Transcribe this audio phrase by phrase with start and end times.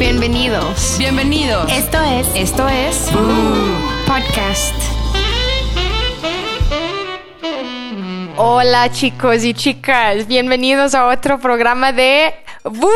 [0.00, 0.96] Bienvenidos.
[0.98, 1.70] Bienvenidos.
[1.70, 2.26] Esto es.
[2.34, 3.06] Esto es.
[4.06, 4.74] Podcast.
[8.36, 12.32] Hola chicos y chicas, bienvenidos a otro programa de
[12.64, 12.88] ¡Bú!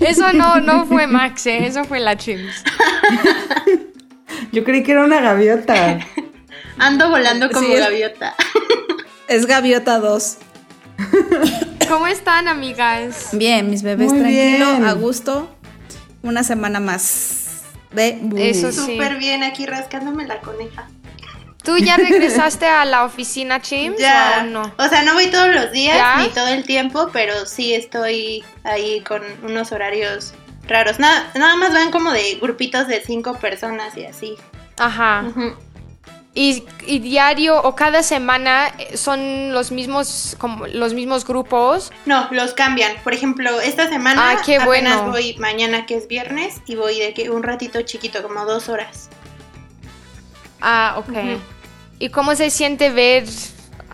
[0.00, 1.64] Eso no, no fue Max, ¿eh?
[1.66, 2.62] eso fue la Chims.
[4.52, 5.98] Yo creí que era una gaviota.
[6.78, 8.34] Ando volando como Sí, es- gaviota.
[9.28, 10.36] Es Gaviota 2.
[11.90, 13.30] ¿Cómo están, amigas?
[13.32, 14.84] Bien, mis bebés, Muy tranquilo, bien.
[14.84, 15.52] a gusto.
[16.22, 18.38] Una semana más de Boo.
[18.38, 18.92] Eso sí.
[18.92, 20.88] Súper bien aquí rascándome la coneja.
[21.64, 23.98] ¿Tú ya regresaste a la oficina, Chims?
[23.98, 24.42] Ya.
[24.44, 24.72] ¿O no?
[24.78, 26.22] O sea, no voy todos los días ¿Ya?
[26.22, 30.32] ni todo el tiempo, pero sí estoy ahí con unos horarios
[30.68, 31.00] raros.
[31.00, 34.36] Nada, nada más van como de grupitos de cinco personas y así.
[34.78, 35.24] Ajá.
[35.28, 35.56] Ujú.
[36.32, 41.90] Y, y diario o cada semana eh, son los mismos como los mismos grupos.
[42.06, 42.92] No, los cambian.
[43.02, 45.10] Por ejemplo, esta semana Ah, qué apenas bueno.
[45.10, 49.10] voy mañana que es viernes y voy de que un ratito chiquito, como dos horas.
[50.60, 51.40] Ah, ok.
[51.98, 53.24] ¿Y cómo se siente ver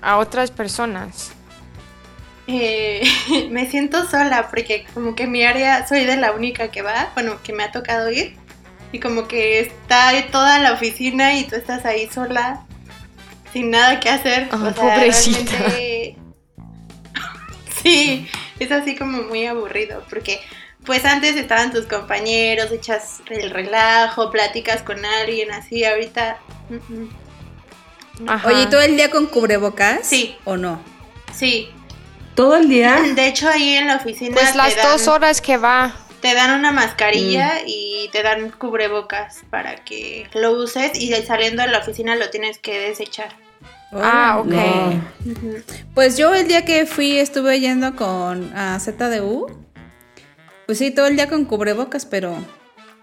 [0.02, 1.32] a otras personas?
[2.48, 3.02] Eh,
[3.50, 7.38] me siento sola porque como que mi área soy de la única que va, bueno,
[7.42, 8.36] que me ha tocado ir.
[8.96, 12.64] Y como que está toda la oficina y tú estás ahí sola,
[13.52, 14.48] sin nada que hacer.
[14.50, 15.52] Ah, o sea, pobrecita.
[15.52, 16.16] realmente-
[17.82, 18.26] sí,
[18.58, 20.40] es así como muy aburrido porque
[20.86, 26.38] pues antes estaban tus compañeros, echas el relajo, platicas con alguien así, ahorita...
[26.70, 28.28] mm, mm.
[28.28, 28.48] Ajá.
[28.48, 30.06] Oye, ¿y todo el día con cubrebocas?
[30.06, 30.36] Sí.
[30.46, 30.80] ¿O no?
[31.34, 31.68] Sí,
[32.34, 32.98] Todo el día.
[33.14, 34.34] de hecho ahí en la oficina...
[34.34, 35.94] pues te las dan- dos horas que va.
[36.26, 37.68] Te dan una mascarilla Mm.
[37.68, 42.58] y te dan cubrebocas para que lo uses y saliendo de la oficina lo tienes
[42.58, 43.28] que desechar.
[43.92, 44.46] Ah, ok.
[44.46, 45.02] No.
[45.94, 49.46] Pues yo el día que fui estuve yendo con a ZDU.
[50.66, 52.36] Pues sí, todo el día con cubrebocas, pero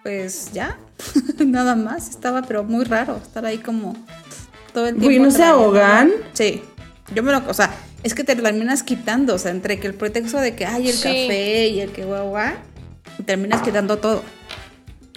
[0.04, 0.78] pues ya,
[1.40, 2.10] nada más.
[2.10, 3.96] Estaba pero muy raro estar ahí como
[4.74, 5.06] todo el tiempo.
[5.06, 6.12] Güey, ¿no se ahogan?
[6.34, 6.62] Sí.
[7.16, 7.74] Yo me lo, o sea,
[8.04, 10.90] es que te lo terminas quitando, o sea, entre que el pretexto de que hay
[10.90, 11.04] el Sí.
[11.04, 12.52] café y el que guau guau,
[13.26, 14.24] terminas quitando todo.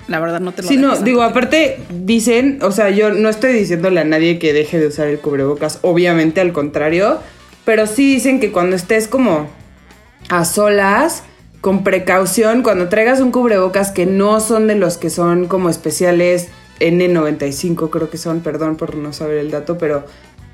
[0.08, 3.52] La verdad no te lo Sí, no, digo, aparte dicen, o sea, yo no estoy
[3.52, 7.18] diciéndole a nadie que deje de usar el cubrebocas, obviamente al contrario,
[7.64, 9.48] pero sí dicen que cuando estés como
[10.28, 11.24] a solas,
[11.60, 16.48] con precaución, cuando traigas un cubrebocas que no son de los que son como especiales
[16.78, 20.04] N95, creo que son, perdón por no saber el dato, pero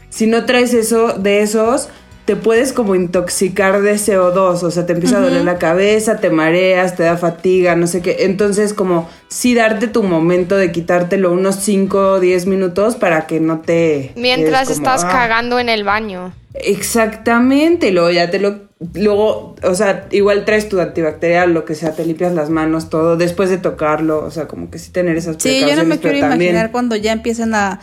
[0.09, 1.89] si no traes eso de esos,
[2.25, 6.31] te puedes como intoxicar de CO2, o sea, te empieza a doler la cabeza, te
[6.31, 8.19] mareas, te da fatiga, no sé qué.
[8.21, 13.41] Entonces, como sí darte tu momento de quitártelo unos 5 o 10 minutos para que
[13.41, 14.13] no te...
[14.15, 15.11] Mientras como, estás "Ah".
[15.11, 16.33] cagando en el baño.
[16.55, 18.71] Exactamente, y luego ya te lo...
[18.95, 23.17] Luego, o sea, igual traes tu antibacterial, lo que sea, te limpias las manos, todo,
[23.17, 25.77] después de tocarlo, o sea, como que sí tener esas Sí, precauciones.
[25.77, 27.79] yo no me quiero también- imaginar cuando ya empiecen a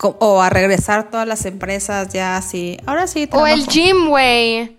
[0.00, 2.78] o a regresar todas las empresas ya así.
[2.86, 3.28] Ahora sí.
[3.32, 3.70] O el trabajo.
[3.70, 4.78] gym, güey.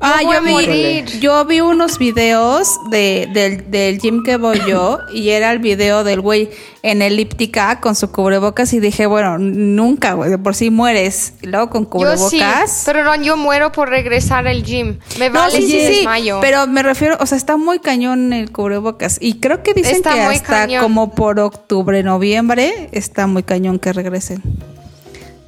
[0.00, 5.30] Ah, yo vi, yo vi unos videos de, del, del gym que voy yo y
[5.30, 6.50] era el video del güey
[6.84, 11.32] en elíptica con su cubrebocas y dije, bueno, nunca, güey, de por sí mueres.
[11.42, 12.82] Y luego con Yo sí, cubrebocas.
[12.86, 14.98] pero no, yo muero por regresar al gym.
[15.18, 16.38] Me no, vale sí, si sí, sí, desmayo.
[16.40, 20.12] pero me refiero, o sea, está muy cañón el cubrebocas y creo que dicen Está
[20.14, 20.80] que hasta cañón.
[20.84, 24.42] como por octubre, noviembre está muy cañón que regresen.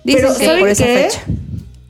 [0.03, 1.09] Dicen Pero, que ¿saben por esa qué?
[1.09, 1.21] fecha.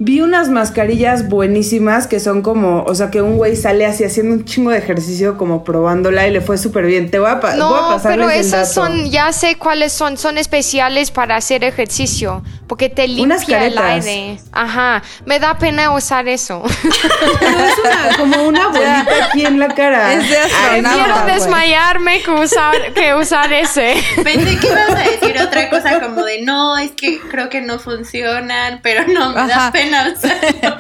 [0.02, 4.34] Vi unas mascarillas buenísimas que son como, o sea, que un güey sale así haciendo
[4.34, 7.10] un chingo de ejercicio como probándola y le fue súper bien.
[7.10, 7.58] Te voy a, pa- voy a
[7.96, 13.08] No, pero esas son, ya sé cuáles son, son especiales para hacer ejercicio, porque te
[13.08, 14.38] limpia el aire.
[14.52, 16.62] Ajá, me da pena usar eso.
[17.40, 20.12] Pero es una, como una bolita aquí en la cara.
[20.14, 21.04] Es de Ay, astronauta.
[21.04, 24.00] Quiero desmayarme que usar, que usar ese.
[24.22, 27.80] Pensé que ibas a decir otra cosa como de no, es que creo que no
[27.80, 30.78] funcionan, pero no, me da pena usarlo.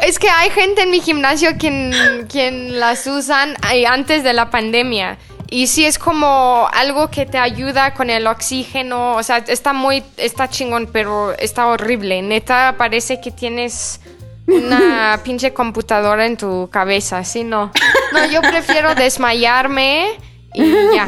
[0.00, 4.50] Es que hay gente en mi gimnasio quien, quien las usan eh, antes de la
[4.50, 5.18] pandemia.
[5.48, 9.14] Y sí es como algo que te ayuda con el oxígeno.
[9.16, 12.20] O sea, está muy, está chingón, pero está horrible.
[12.22, 14.00] Neta, parece que tienes
[14.48, 17.22] una pinche computadora en tu cabeza.
[17.24, 17.70] Sí, no.
[18.12, 20.08] No, yo prefiero desmayarme
[20.54, 20.64] y
[20.94, 21.06] ya.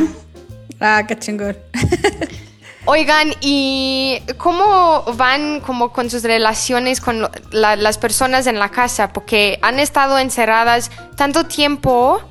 [0.81, 1.56] Ah, qué chingón.
[2.84, 9.12] Oigan, ¿y cómo van como con sus relaciones con la- las personas en la casa?
[9.12, 12.23] Porque han estado encerradas tanto tiempo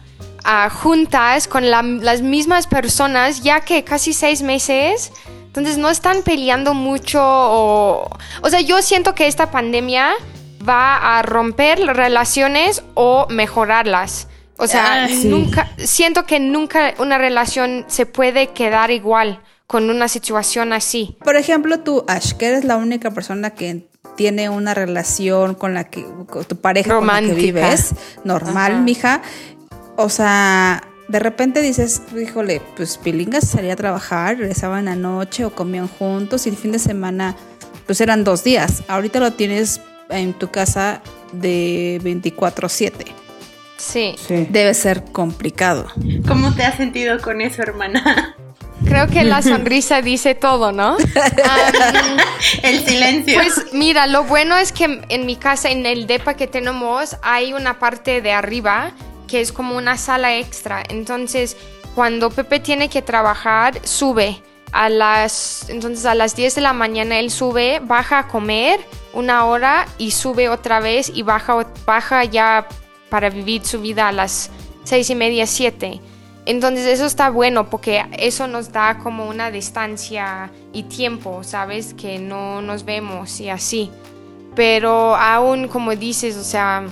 [0.47, 5.11] ah, juntas con la- las mismas personas, ya que casi seis meses.
[5.47, 8.09] Entonces no están peleando mucho o...
[8.41, 10.11] O sea, yo siento que esta pandemia
[10.67, 14.27] va a romper las relaciones o mejorarlas.
[14.57, 15.27] O sea, Ah, sí.
[15.27, 21.17] nunca, siento que nunca una relación se puede quedar igual con una situación así.
[21.23, 25.83] Por ejemplo, tú, Ash, que eres la única persona que tiene una relación con la
[25.85, 27.41] que, con tu pareja con la que Romántica.
[27.61, 28.81] vives, normal, Ajá.
[28.81, 29.21] mija.
[29.97, 35.43] O sea, de repente dices, híjole, pues Pilingas salía a trabajar, regresaban en la noche
[35.43, 37.35] o comían juntos y el fin de semana,
[37.87, 38.83] pues eran dos días.
[38.87, 41.01] Ahorita lo tienes en tu casa
[41.31, 43.05] de 24/7.
[43.77, 44.15] Sí.
[44.27, 44.47] Sí.
[44.49, 45.87] Debe ser complicado.
[46.27, 48.35] ¿Cómo te has sentido con eso, hermana?
[48.85, 50.97] Creo que la sonrisa dice todo, ¿no?
[52.63, 53.35] El silencio.
[53.35, 57.53] Pues mira, lo bueno es que en mi casa, en el depa que tenemos, hay
[57.53, 58.91] una parte de arriba
[59.27, 60.83] que es como una sala extra.
[60.89, 61.57] Entonces,
[61.95, 64.41] cuando Pepe tiene que trabajar, sube.
[64.73, 68.81] A las, entonces a las 10 de la mañana él sube, baja a comer
[69.13, 72.67] una hora y sube otra vez y baja, baja ya
[73.09, 74.51] para vivir su vida a las
[74.83, 76.01] seis y media, siete.
[76.45, 81.93] Entonces eso está bueno porque eso nos da como una distancia y tiempo, ¿sabes?
[81.93, 83.89] Que no nos vemos y así.
[84.55, 86.85] Pero aún como dices, o sea,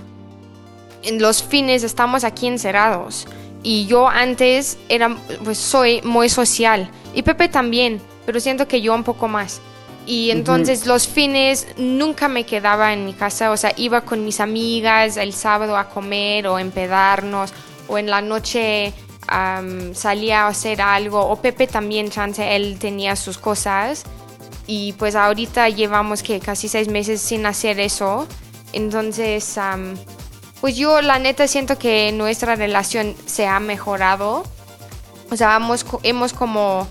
[1.13, 3.27] los fines estamos aquí encerrados.
[3.63, 6.89] Y yo antes era, pues soy muy social.
[7.13, 9.61] Y Pepe también, pero siento que yo un poco más.
[10.07, 14.39] Y entonces los fines nunca me quedaba en mi casa, o sea, iba con mis
[14.39, 17.51] amigas el sábado a comer o empedarnos,
[17.87, 18.93] o en la noche
[19.27, 24.03] am, salía a hacer algo, o Pepe también, chance, él tenía sus cosas.
[24.67, 28.27] Y pues ahorita llevamos que casi seis meses sin hacer eso.
[28.73, 29.95] Entonces, am,
[30.61, 34.43] pues yo la neta siento que nuestra relación se ha mejorado.
[35.31, 36.87] O sea, hemos, hemos como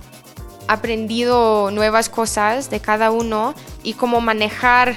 [0.68, 4.96] aprendido nuevas cosas de cada uno y cómo manejar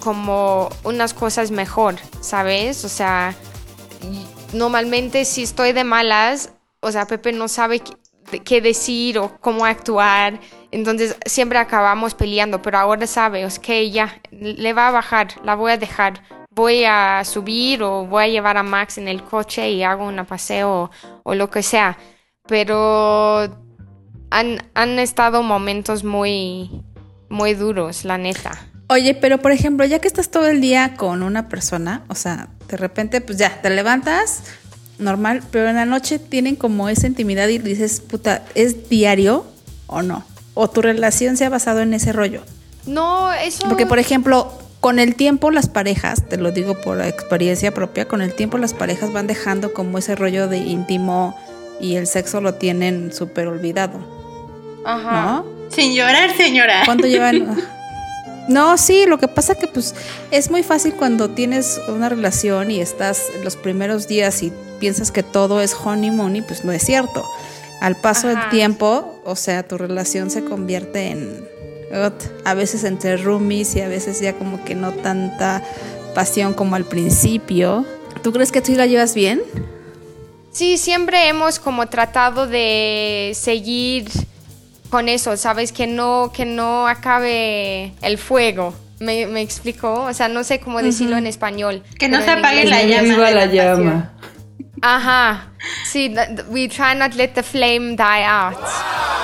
[0.00, 2.84] como unas cosas mejor, ¿sabes?
[2.84, 3.34] O sea,
[4.52, 6.50] normalmente si estoy de malas,
[6.80, 7.92] o sea, Pepe no sabe qué,
[8.30, 10.38] de- qué decir o cómo actuar,
[10.70, 15.72] entonces siempre acabamos peleando, pero ahora sabe, que ya, le va a bajar, la voy
[15.72, 16.22] a dejar,
[16.54, 20.24] voy a subir o voy a llevar a Max en el coche y hago un
[20.24, 20.90] paseo o,
[21.22, 21.98] o lo que sea,
[22.46, 23.48] pero
[24.30, 26.70] han, han estado momentos muy,
[27.28, 28.66] muy duros, la neta.
[28.88, 32.48] Oye, pero por ejemplo, ya que estás todo el día con una persona, o sea,
[32.68, 34.42] de repente, pues ya, te levantas
[34.98, 39.46] normal, pero en la noche tienen como esa intimidad y dices, puta, ¿es diario
[39.86, 40.24] o no?
[40.54, 42.42] O tu relación se ha basado en ese rollo.
[42.86, 43.66] No, eso...
[43.68, 44.52] Porque, por ejemplo,
[44.84, 48.74] con el tiempo las parejas, te lo digo por experiencia propia, con el tiempo las
[48.74, 51.34] parejas van dejando como ese rollo de íntimo
[51.80, 53.98] y el sexo lo tienen súper olvidado,
[54.84, 55.22] Ajá.
[55.22, 55.46] ¿no?
[55.70, 56.82] Sin llorar, señora.
[56.84, 57.56] ¿Cuánto llevan?
[58.46, 59.94] No, sí, lo que pasa que pues
[60.30, 65.22] es muy fácil cuando tienes una relación y estás los primeros días y piensas que
[65.22, 67.24] todo es honeymoon y pues no es cierto.
[67.80, 71.53] Al paso del tiempo, o sea, tu relación se convierte en
[72.44, 75.62] a veces entre roomies y a veces ya como que no tanta
[76.14, 77.84] pasión como al principio.
[78.22, 79.42] ¿Tú crees que tú la llevas bien?
[80.52, 84.08] Sí, siempre hemos como tratado de seguir
[84.88, 85.72] con eso, ¿sabes?
[85.72, 88.74] Que no, que no acabe el fuego.
[89.00, 89.92] ¿Me, me explico?
[89.92, 91.82] O sea, no sé cómo decirlo en español.
[91.98, 93.16] Que no se apague la llama.
[93.16, 94.12] La la llama.
[94.80, 95.50] Ajá.
[95.84, 96.14] Sí,
[96.48, 98.56] we try not let the flame die out,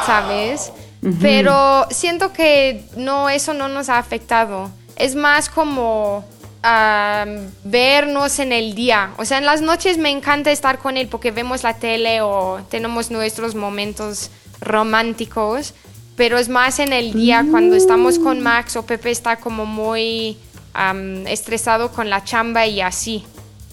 [0.07, 0.73] ¿sabes?
[1.21, 4.71] Pero siento que no, eso no nos ha afectado.
[4.97, 6.25] Es más como
[7.65, 9.13] vernos en el día.
[9.17, 12.61] O sea, en las noches me encanta estar con él porque vemos la tele o
[12.71, 14.31] tenemos nuestros momentos
[14.61, 15.75] románticos.
[16.17, 20.37] Pero es más en el día cuando estamos con Max o Pepe está como muy
[21.27, 23.25] estresado con la chamba y así.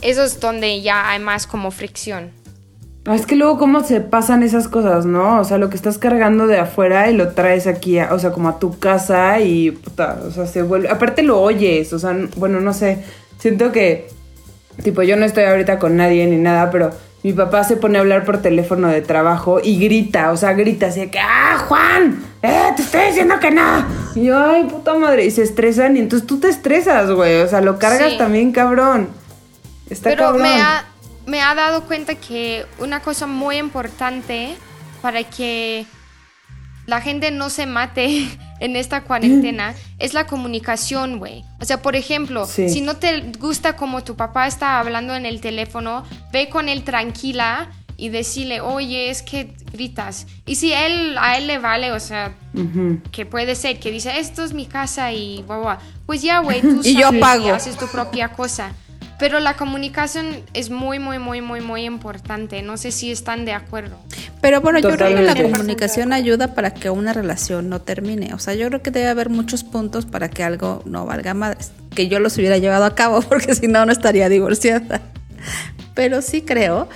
[0.01, 2.31] Eso es donde ya hay más como fricción.
[3.07, 5.39] Ah, Es que luego cómo se pasan esas cosas, ¿no?
[5.39, 8.31] O sea, lo que estás cargando de afuera y lo traes aquí, a- o sea,
[8.31, 10.89] como a tu casa y, puta, o sea, se vuelve...
[10.89, 12.99] Aparte lo oyes, o sea, bueno, no sé,
[13.39, 14.09] siento que,
[14.83, 16.91] tipo, yo no estoy ahorita con nadie ni nada, pero
[17.23, 20.87] mi papá se pone a hablar por teléfono de trabajo y grita, o sea, grita
[20.87, 22.19] así de que, ¡ah, Juan!
[22.43, 23.85] ¡Eh, te estoy diciendo que no!
[24.15, 27.47] Y yo, ay, puta madre, y se estresan y entonces tú te estresas, güey, o
[27.47, 28.17] sea, lo cargas Sí.
[28.17, 29.07] también, cabrón.
[29.89, 30.41] Está Pero cabrón.
[30.43, 30.85] me ha,
[31.27, 34.55] me ha dado cuenta que una cosa muy importante
[35.01, 35.85] para que
[36.87, 38.27] la gente no se mate
[38.59, 41.43] en esta cuarentena es la comunicación, güey.
[41.59, 42.69] O sea, por ejemplo, Sí.
[42.69, 46.83] si no te gusta como tu papá está hablando en el teléfono, ve con él
[46.83, 47.69] tranquila
[47.99, 50.27] y decirle, oye, es que gritas.
[50.45, 53.01] Y si él, a él le vale, o sea, Ujú.
[53.11, 56.61] que puede ser que dice, esto es mi casa y bla, bla", pues ya, güey,
[56.61, 57.51] tú Y yo pago.
[57.53, 58.71] haces tu propia cosa.
[59.19, 62.61] Pero la comunicación es muy, muy, muy, muy, muy importante.
[62.61, 63.97] No sé si están de acuerdo.
[64.41, 68.33] Pero bueno, yo creo que la comunicación ayuda para que una relación no termine.
[68.33, 71.71] O sea, yo creo que debe haber muchos puntos para que algo no valga madres.
[71.95, 75.01] Que yo los hubiera llevado a cabo, porque si no, no estaría divorciada.
[75.95, 76.87] Pero sí creo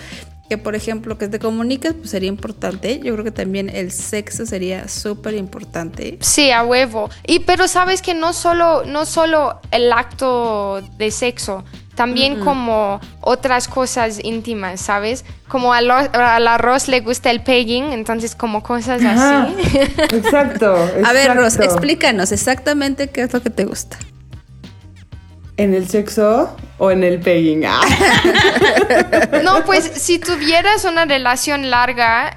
[0.51, 2.99] que, por ejemplo, que te comuniques, pues sería importante.
[2.99, 6.17] Yo creo que también el sexo sería súper importante.
[6.19, 7.09] Sí, a huevo.
[7.25, 11.63] Y pero sabes que no solo, no solo el acto de sexo,
[11.95, 15.25] también como otras cosas íntimas, ¿sabes?
[15.48, 19.43] Como al, al arroz le gusta el pegging, entonces como cosas Ajá.
[19.43, 19.77] así.
[20.15, 20.74] Exacto.
[21.05, 21.74] A ver, Ros, exacto.
[21.74, 23.98] explícanos exactamente qué es lo que te gusta.
[25.57, 27.65] ¿En el sexo o en el pegging?
[27.65, 27.81] Ah.
[29.43, 32.36] No, pues si tuvieras una relación larga,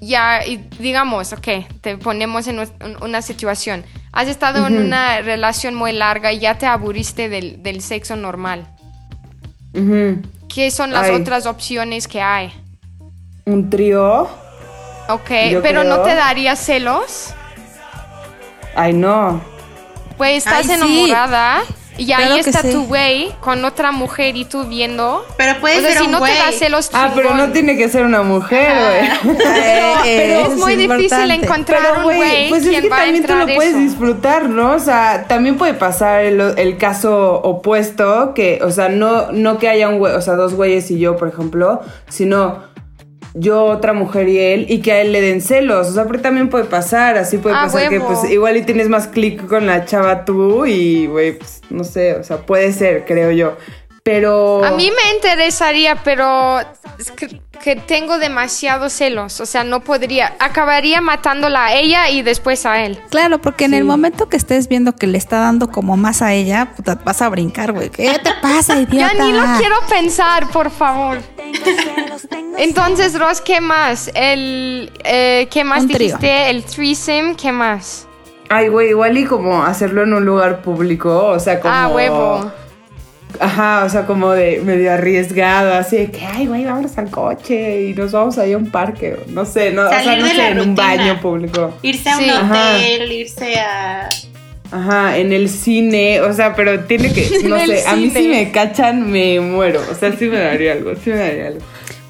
[0.00, 1.48] ya, y digamos, ok,
[1.80, 3.84] te ponemos en un- una situación.
[4.12, 8.66] Has estado en una relación muy larga y ya te aburriste del, del sexo normal.
[9.76, 10.22] Ujú.
[10.52, 11.14] ¿Qué son las Ay.
[11.14, 12.52] otras opciones que hay?
[13.44, 14.22] Un trío.
[15.08, 17.34] Ok, Yo pero ¿no te daría celos?
[18.74, 19.40] Ay, no.
[20.16, 21.12] Pues estás Ay, sí.
[21.98, 22.72] Y ahí Claro está sí.
[22.72, 25.24] tu güey con otra mujer y tú viendo.
[25.36, 26.32] Pero puede o sea, ser si un no güey.
[26.32, 28.74] te da celos, Ah, pero no tiene que ser una mujer,
[29.22, 29.36] güey.
[29.38, 31.34] Pero, pero es muy es difícil importante.
[31.34, 33.78] encontrar Pero, un güey, pues es quien que va a también tú lo puedes eso.
[33.80, 34.72] disfrutar, ¿no?
[34.72, 39.68] O sea, también puede pasar el, el caso opuesto, que, o sea, no, no que
[39.68, 42.74] haya un güey, o sea, dos güeyes y yo, por ejemplo, sino
[43.38, 45.88] yo, otra mujer y él, y que a él le den celos.
[45.88, 48.88] O sea, pero también puede pasar, así puede Ah, pasar que, pues, igual y tienes
[48.88, 53.04] más clic con la chava tú y, güey, pues, no sé, o sea, puede ser,
[53.04, 53.56] creo yo.
[54.06, 54.64] Pero...
[54.64, 56.60] A mí me interesaría, pero
[56.96, 59.40] es que, que tengo demasiados celos.
[59.40, 60.36] O sea, no podría.
[60.38, 63.00] Acabaría matándola a ella y después a él.
[63.10, 66.34] Claro, porque en el momento que estés viendo que le está dando como más a
[66.34, 67.90] ella, puta, vas a brincar, güey.
[67.90, 69.12] ¿Qué te pasa, idiota?
[69.16, 71.18] Ya ni lo quiero pensar, por favor.
[72.58, 74.12] Entonces, Ross, ¿qué más?
[74.14, 75.98] El, eh, ¿Qué más Un trío.
[75.98, 76.50] dijiste?
[76.50, 78.06] El threesome, ¿qué más?
[78.50, 81.74] Ay, güey, igual y como hacerlo en un lugar público, o sea, como...
[81.74, 82.52] Ah, huevo.
[83.40, 87.82] Ajá, o sea, como de medio arriesgado, así de que, ay, güey, vámonos al coche
[87.82, 90.30] y nos vamos ahí a un parque, o no sé, no, o sea, no de
[90.30, 91.74] sé, la en un baño público.
[91.82, 92.30] Irse a un.
[92.30, 92.76] Ajá.
[92.76, 94.08] hotel, irse a...
[94.72, 98.50] Ajá, en el cine, o sea, pero tiene que, no sé, a mí si me
[98.50, 101.60] cachan me muero, o sea, sí me daría algo, sí me daría algo.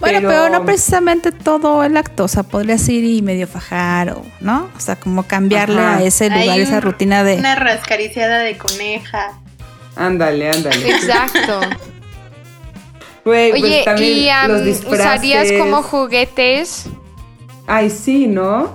[0.01, 4.23] Bueno, pero, no precisamente todo el acto, o sea, podrías ir y medio fajar, o,
[4.41, 4.71] ¿no?
[4.77, 5.99] O sea, como cambiarle Ajá.
[5.99, 7.37] a ese lugar, Hay esa rutina de...
[7.37, 9.39] Una rascariciada de coneja.
[9.97, 10.91] Ándale, ándale.
[10.91, 11.61] Exacto.
[13.25, 15.01] Güey, pues Oye, también ¿y am, los disfraces.
[15.01, 16.85] usarías como juguetes?
[17.67, 18.73] Ay, sí, ¿no?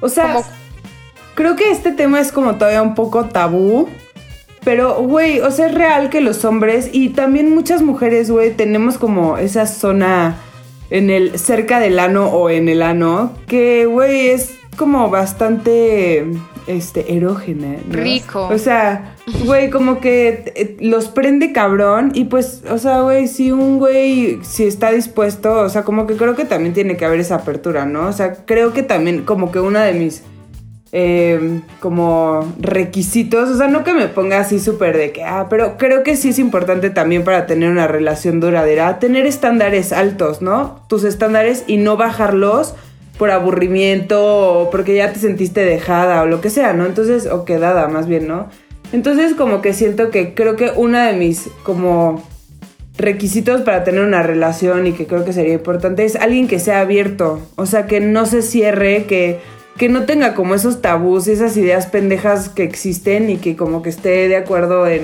[0.00, 0.46] O sea, Como-
[1.34, 3.86] creo que este tema es como todavía un poco tabú.
[4.64, 8.96] Pero, güey, o sea, es real que los hombres y también muchas mujeres, güey, tenemos
[8.96, 10.36] como esa zona
[10.88, 16.26] en el cerca del ano o en el ano que, güey, es como bastante
[16.66, 17.94] este erógena, ¿no?
[17.94, 18.48] Rico.
[18.48, 23.52] O sea, güey, como que eh, los prende cabrón y pues, o sea, güey, si
[23.52, 27.20] un güey si está dispuesto, o sea, como que creo que también tiene que haber
[27.20, 28.06] esa apertura, ¿no?
[28.06, 30.22] O sea, creo que también como que una de mis
[30.92, 35.76] eh, como requisitos, o sea, no que me ponga así súper de que, ah, pero
[35.76, 40.82] creo que sí es importante también para tener una relación duradera, tener estándares altos, ¿no?
[40.88, 42.74] Tus estándares y no bajarlos
[43.18, 46.86] por aburrimiento o porque ya te sentiste dejada o lo que sea, ¿no?
[46.86, 48.48] Entonces, o quedada más bien, ¿no?
[48.92, 52.22] Entonces como que siento que creo que una de mis como
[52.98, 56.80] requisitos para tener una relación y que creo que sería importante es alguien que sea
[56.80, 59.38] abierto, o sea, que no se cierre, que,
[59.76, 63.82] que no tenga como esos tabús y esas ideas pendejas que existen y que como
[63.82, 65.02] que esté de acuerdo en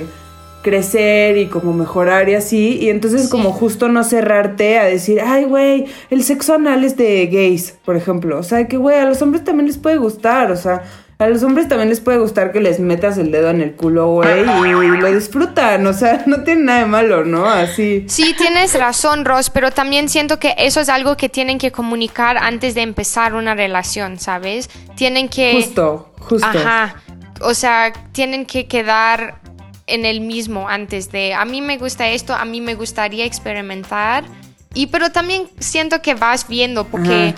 [0.62, 3.28] crecer y como mejorar y así, y entonces Sí.
[3.30, 7.96] como justo no cerrarte a decir, ay, güey, el sexo anal es de gays, por
[7.96, 10.82] ejemplo, o sea, que, güey, a los hombres también les puede gustar, o sea,
[11.18, 14.08] a los hombres también les puede gustar que les metas el dedo en el culo,
[14.08, 17.46] güey, y lo disfrutan, o sea, no tiene nada de malo, ¿no?
[17.46, 18.04] Así.
[18.08, 22.38] Sí, tienes razón, Ross, pero también siento que eso es algo que tienen que comunicar
[22.38, 24.68] antes de empezar una relación, ¿sabes?
[24.96, 25.52] Tienen que...
[25.54, 26.46] Justo, justo.
[26.46, 26.96] Ajá.
[27.40, 29.41] O sea, tienen que quedar
[29.86, 34.24] en el mismo antes de, a mí me gusta esto, a mí me gustaría experimentar.
[34.74, 37.34] Y pero también siento que vas viendo, porque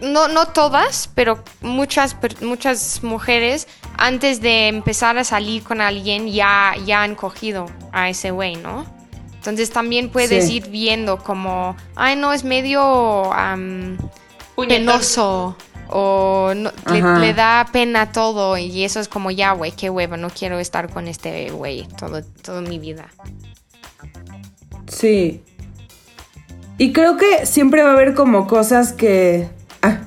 [0.00, 3.66] no, no todas, pero muchas, muchas mujeres
[3.98, 8.86] antes de empezar a salir con alguien ya, ya han cogido a ese güey, ¿no?
[9.34, 10.56] Entonces también puedes Sí.
[10.56, 13.30] ir viendo como, ay no, es medio
[14.56, 15.56] penoso
[15.90, 16.72] o no-
[17.20, 20.88] le, da pena todo y eso es como ya, güey, qué huevo, no quiero estar
[20.90, 23.06] con este güey todo, toda mi vida.
[24.86, 25.42] Sí.
[26.78, 29.48] Y creo que siempre va a haber como cosas que.
[29.82, 29.98] Ah.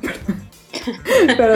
[1.38, 1.55] Pero.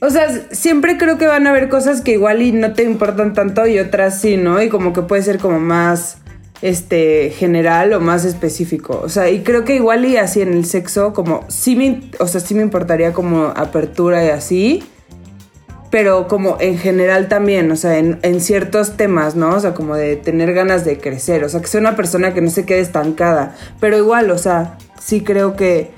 [0.00, 3.34] O sea, siempre creo que van a haber cosas que igual y no te importan
[3.34, 4.60] tanto y otras sí, ¿no?
[4.60, 6.18] Y como que puede ser como más
[6.62, 9.00] este general o más específico.
[9.04, 12.26] O sea, y creo que igual y así en el sexo, como sí me, o
[12.28, 14.82] sea, sí me importaría como apertura y así.
[15.90, 19.50] Pero como en general también, o sea, en, en ciertos temas, ¿no?
[19.50, 22.40] O sea, como de tener ganas de crecer, o sea, que sea una persona que
[22.40, 23.54] no se quede estancada.
[23.78, 25.90] Pero igual, o sea, sí creo que,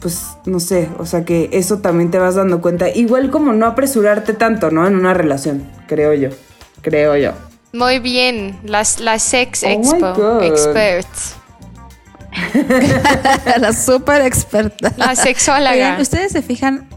[0.00, 2.88] pues, no sé, o sea, que eso también te vas dando cuenta.
[2.88, 4.84] Igual como no apresurarte tanto, ¿no?
[4.84, 6.30] En una relación, creo yo,
[6.82, 7.49] creo yo.
[7.72, 10.42] Muy bien, las, la sex Oh expo, God.
[10.42, 11.36] experts,
[13.60, 14.92] la súper experta.
[14.96, 15.72] la sexóloga.
[15.72, 16.88] Oigan, ¿ustedes se fijan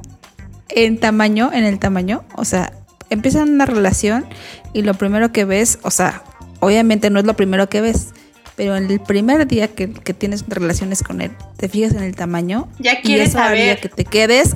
[0.70, 2.24] en tamaño, en el tamaño?
[2.36, 2.74] O sea,
[3.10, 4.26] empiezan una relación
[4.74, 6.24] y lo primero que ves, o sea,
[6.60, 8.08] obviamente no es lo primero que ves,
[8.56, 12.16] pero en el primer día que, que tienes relaciones con él, te fijas en el
[12.16, 13.82] tamaño Ya y quieres eso haría saber.
[13.82, 14.56] que te quedes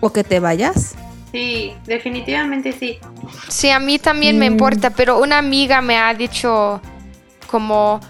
[0.00, 0.94] o que te vayas.
[1.32, 2.98] Sí, definitivamente sí.
[3.48, 6.80] Sí, a mí también me importa, pero una amiga me ha dicho
[7.50, 8.00] como,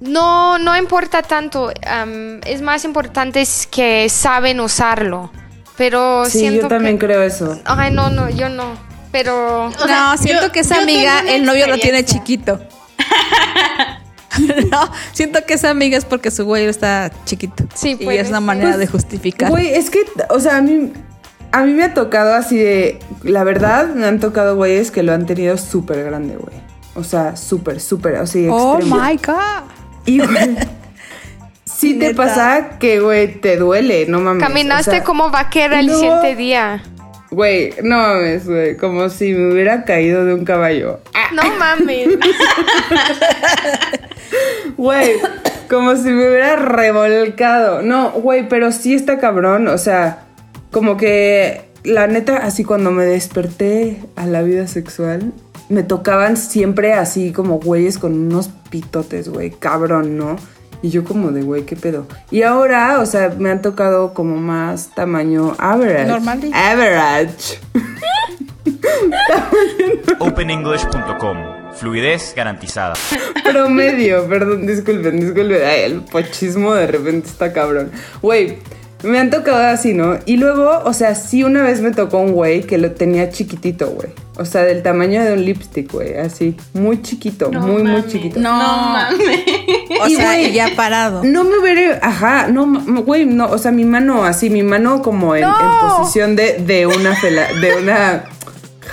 [0.00, 5.30] no, no importa tanto, am, es más importante es que saben usarlo,
[5.76, 7.06] pero Sí, siento yo también que...
[7.06, 7.60] creo eso.
[7.64, 8.76] Ay, no, no, yo no,
[9.12, 9.66] pero...
[9.66, 12.60] O sea, no, siento yo- que esa amiga, el novio lo tiene chiquito.
[14.70, 17.64] no, siento que esa amiga es porque su güey está chiquito.
[17.74, 19.50] Sí, y es una manera Pues, de justificar.
[19.50, 20.00] Güey, es que,
[20.30, 20.92] o sea, a mí,
[21.54, 25.12] a mí me ha tocado así de, la verdad, me han tocado güeyes que lo
[25.12, 26.56] han tenido súper grande, güey.
[26.96, 28.96] O sea, súper, súper, así oh extremo.
[29.00, 29.62] my god.
[30.04, 30.56] Y, güey,
[31.64, 32.16] sí te Neta.
[32.16, 34.42] pasa que, güey, te duele, no mames.
[34.42, 35.94] Caminaste o sea, como vaquera el no.
[35.94, 36.82] siguiente día.
[37.30, 40.98] Güey, no mames, güey, como si me hubiera caído de un caballo.
[41.32, 42.08] No mames.
[44.76, 45.12] Güey,
[45.70, 47.82] como si me hubiera revolcado.
[47.82, 49.68] No, güey, pero sí está cabrón.
[49.68, 50.24] O sea,
[50.74, 55.32] como que la neta, así cuando me desperté a la vida sexual,
[55.68, 60.34] me tocaban siempre así como güeyes con unos pitotes, güey, cabrón, ¿no?
[60.82, 62.08] Y yo como de, güey, ¿qué pedo?
[62.32, 66.08] Y ahora, o sea, me han tocado como más tamaño average.
[66.08, 66.40] Normal.
[66.52, 67.60] Average.
[70.18, 71.36] OpenEnglish.com.
[71.74, 72.94] Fluidez garantizada.
[73.44, 75.62] Promedio, perdón, disculpen, disculpen.
[75.64, 77.92] Ay, el pochismo de repente está cabrón.
[78.20, 78.58] Güey,
[79.04, 80.18] me han tocado así, ¿no?
[80.26, 83.86] Y luego, o sea, sí una vez me tocó un güey que lo tenía chiquitito,
[83.88, 84.08] güey.
[84.36, 86.16] O sea, del tamaño de un lipstick, güey.
[86.18, 88.40] Así, muy chiquito, No muy, muy chiquito.
[88.40, 88.50] No.
[88.58, 89.40] No mames.
[90.02, 91.22] O Y, sea, güey, ya parado.
[91.22, 92.66] No me hubiera, ajá, no,
[93.04, 96.86] güey, no, o sea, mi mano así, mi mano como en, en posición de, de
[96.86, 98.24] una fela- de una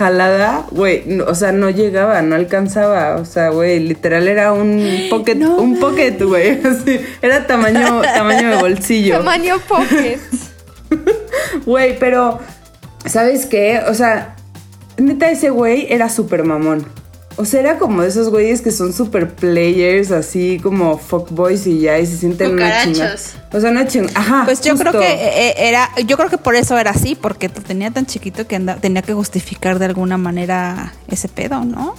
[0.02, 5.08] jalada, güey, no, o sea, no llegaba, no alcanzaba, o sea, güey, literal era un
[5.12, 6.60] pocket, No un pocket, güey,
[7.22, 9.18] era tamaño, tamaño de bolsillo.
[9.18, 10.20] Tamaño pocket.
[11.66, 12.40] Güey, pero,
[13.06, 13.82] ¿sabes qué?
[13.88, 14.36] O sea,
[14.98, 16.86] neta, ese güey era súper mamón.
[17.38, 21.80] O sea, era como de esos güeyes que son super players, así como fuckboys y
[21.80, 22.94] ya, y se sienten una chinga.
[22.94, 23.34] Cucarachos.
[23.54, 24.12] O sea, una chinga.
[24.15, 24.41] Ajá.
[24.46, 27.62] Pues yo creo que eh, era, yo creo que por eso era así, porque te
[27.62, 31.96] tenía tan chiquito que tenía que justificar de alguna manera ese pedo, ¿no?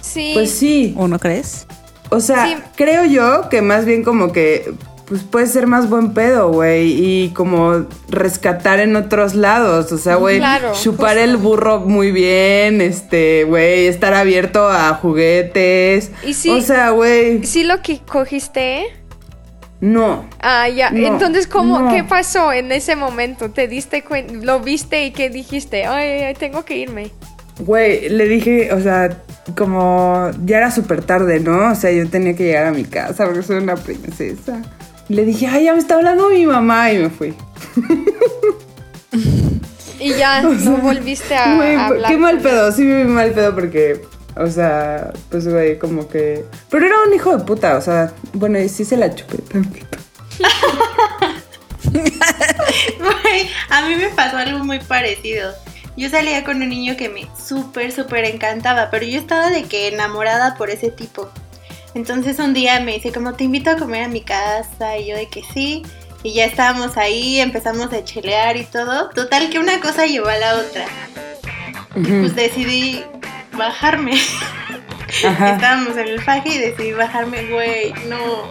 [0.00, 0.30] Sí.
[0.34, 0.94] Pues sí.
[0.96, 1.66] ¿O no crees?
[2.10, 2.54] O sea, Sí.
[2.76, 4.72] creo yo que más bien como que.
[5.06, 6.92] Pues puede ser más buen pedo, güey.
[6.98, 9.92] Y como rescatar en otros lados.
[9.92, 10.38] O sea, güey.
[10.38, 11.24] Claro, chupar justo.
[11.24, 12.80] el burro muy bien.
[12.80, 13.86] Este, güey.
[13.86, 16.10] Estar abierto a juguetes.
[16.24, 16.50] Y sí.
[16.50, 17.44] O sea, güey.
[17.44, 18.86] ¿Sí lo que cogiste?
[19.80, 20.28] No.
[20.40, 20.90] Ah, ya.
[20.90, 21.94] No, Entonces, ¿cómo, no.
[21.94, 23.50] ¿qué pasó en ese momento?
[23.50, 24.32] ¿Te diste cuenta?
[24.34, 25.86] ¿Lo viste y qué dijiste?
[25.86, 27.12] Ay, ay, tengo que irme.
[27.60, 29.22] Güey, le dije, o sea,
[29.56, 31.70] como ya era súper tarde, ¿no?
[31.70, 34.62] O sea, yo tenía que llegar a mi casa porque soy una princesa.
[35.08, 37.34] Le dije, ay, ya me está hablando mi mamá y me fui.
[39.98, 42.10] Y ya no volviste a, hablar.
[42.10, 44.02] qué mal pedo, sí me vi mal pedo porque,
[44.36, 46.44] o sea, pues güey, como que...
[46.70, 49.98] Pero era un hijo de puta, o sea, bueno, y sí se la chupé tantito.
[53.70, 55.52] A mí me pasó algo muy parecido.
[55.96, 59.88] Yo salía con un niño que me súper, súper encantaba, pero yo estaba de que
[59.88, 61.30] enamorada por ese tipo.
[61.96, 65.16] Entonces un día me dice como te invito a comer a mi casa y yo
[65.16, 65.82] de que sí.
[66.22, 69.08] Y ya estábamos ahí, empezamos a chelear y todo.
[69.08, 70.84] Total que una cosa llevó a la otra.
[71.94, 73.02] Pues decidí
[73.56, 74.12] bajarme.
[75.26, 75.54] Ajá.
[75.54, 78.50] Estábamos en el faje y decidí bajarme, güey, no.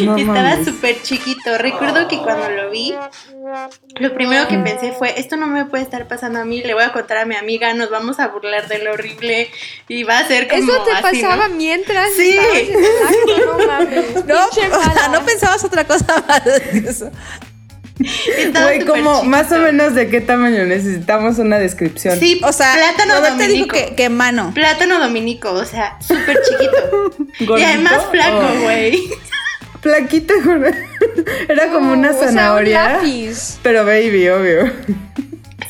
[0.00, 1.58] No Estaba súper chiquito.
[1.58, 2.94] Recuerdo que cuando lo vi,
[3.98, 6.82] lo primero que pensé fue, esto no me puede estar pasando a mí, le voy
[6.84, 9.50] a contar a mi amiga, nos vamos a burlar de lo horrible
[9.88, 11.28] y va a ser como Eso te así, ¿no?
[11.28, 12.30] pasaba mientras Sí.
[12.36, 14.24] estabas en el acto, no mames.
[14.26, 17.10] No, o sea, no pensabas otra cosa más de eso.
[17.98, 22.18] Güey, como más o menos de qué tamaño necesitamos una descripción.
[22.18, 23.74] Sí, O sea, plátano Roberto dijo dominico.
[23.74, 24.52] que, que mano.
[24.54, 27.56] Plátano dominico, o sea, súper chiquito.
[27.58, 28.68] y además flaco, Oh.
[29.86, 30.00] Güey.
[30.00, 30.64] Plaquita con...
[31.48, 33.00] Era como una O sea, un zanahoria.
[33.62, 34.72] pero baby, obvio.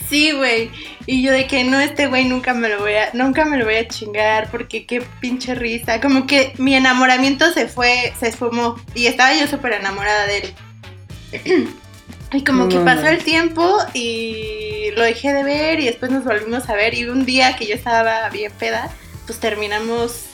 [0.08, 0.70] Sí, güey.
[1.06, 3.64] Y yo de que no, este güey nunca me lo voy a, nunca me lo
[3.64, 6.00] voy a chingar, porque qué pinche risa.
[6.00, 8.76] Como que mi enamoramiento se fue, se esfumó.
[8.94, 11.68] Y estaba yo súper enamorada de él.
[12.32, 16.24] Y como No que pasó el tiempo y lo dejé de ver y después nos
[16.24, 16.94] volvimos a ver.
[16.94, 18.90] Y un día que yo estaba bien peda,
[19.26, 20.24] pues terminamos.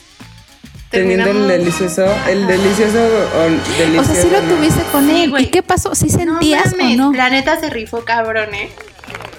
[0.93, 2.99] Teniendo el delicioso, el delicioso
[3.35, 3.41] o
[3.79, 4.11] delicioso.
[4.11, 4.55] O sea, sí lo ¿no?
[4.55, 5.29] tuviste con Sí, él.
[5.31, 5.43] güey.
[5.43, 5.95] ¿Y qué pasó?
[5.95, 7.13] ¿Sí No sentías mames, o no?
[7.13, 8.69] La neta se rifó cabrón, ¿eh?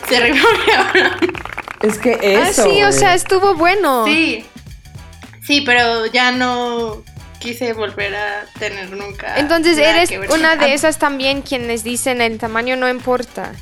[0.09, 1.12] Se rifó cabrón.
[1.83, 2.12] Es que
[2.43, 2.64] Ah, eso.
[2.64, 4.05] sí, o sea, estuvo bueno.
[4.07, 4.45] Sí.
[5.47, 7.03] Sí, pero ya no
[7.38, 9.35] quise volver a tener nunca.
[9.38, 13.53] Entonces eres una de Ah, esas también quienes dicen el tamaño no importa.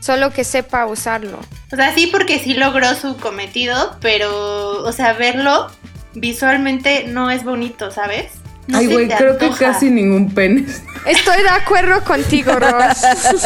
[0.00, 1.38] Solo que sepa usarlo.
[1.70, 5.70] O sea, sí, porque sí logró su cometido, pero, o sea, verlo
[6.14, 8.26] visualmente no es bonito, ¿sabes?
[8.66, 10.64] No Ay, güey, creo que casi ningún pene.
[11.06, 12.98] Estoy de acuerdo contigo, Ross.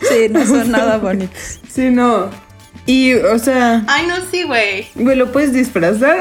[0.00, 1.60] Sí, no son nada bonitos.
[1.72, 2.28] Sí, no.
[2.84, 4.88] Y, o sea, Ay, no, sí, güey.
[4.96, 6.18] güey, lo puedes disfrazar.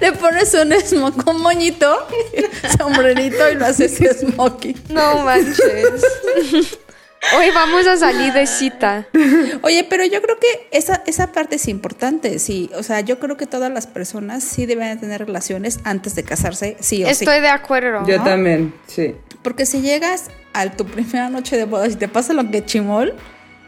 [0.00, 2.06] Le pones un smoke, un moñito,
[2.78, 4.76] sombrerito y lo haces smoky.
[4.90, 5.58] No manches.
[7.36, 9.06] Hoy vamos a salir de cita.
[9.62, 12.68] Oye, pero yo creo que esa, esa parte es importante, sí.
[12.74, 16.76] O sea, yo creo que todas las personas sí deben tener relaciones antes de casarse,
[16.80, 18.04] sí o Estoy de acuerdo.
[18.06, 18.24] Yo ¿no?
[18.24, 19.08] también, sí.
[19.08, 19.14] sí.
[19.42, 23.14] Porque si llegas a tu primera noche de bodas y te pasa lo que chimol,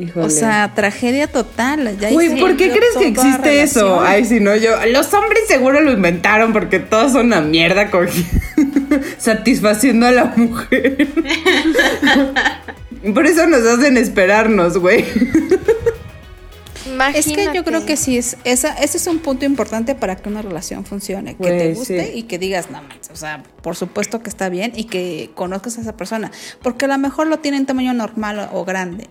[0.01, 0.27] Híjole.
[0.27, 1.97] o sea, tragedia total.
[2.01, 4.01] Ya se ¿por qué crees que existe eso?
[4.01, 4.75] Ay, si no, yo.
[4.87, 8.09] Los hombres seguro lo inventaron porque todos son una mierda con...
[9.19, 11.09] satisfaciendo a la mujer.
[13.12, 15.05] Por eso nos hacen esperarnos, güey.
[17.14, 17.64] Es que yo Imagínate.
[17.64, 21.35] creo que sí, es, esa, ese es un punto importante para que una relación funcione,
[21.37, 22.19] que te guste sí.
[22.19, 25.79] y que digas, no manches, o sea, por supuesto que está bien y que conozcas
[25.79, 26.31] a esa persona,
[26.62, 29.09] porque a lo mejor lo tiene en tamaño normal o, o grande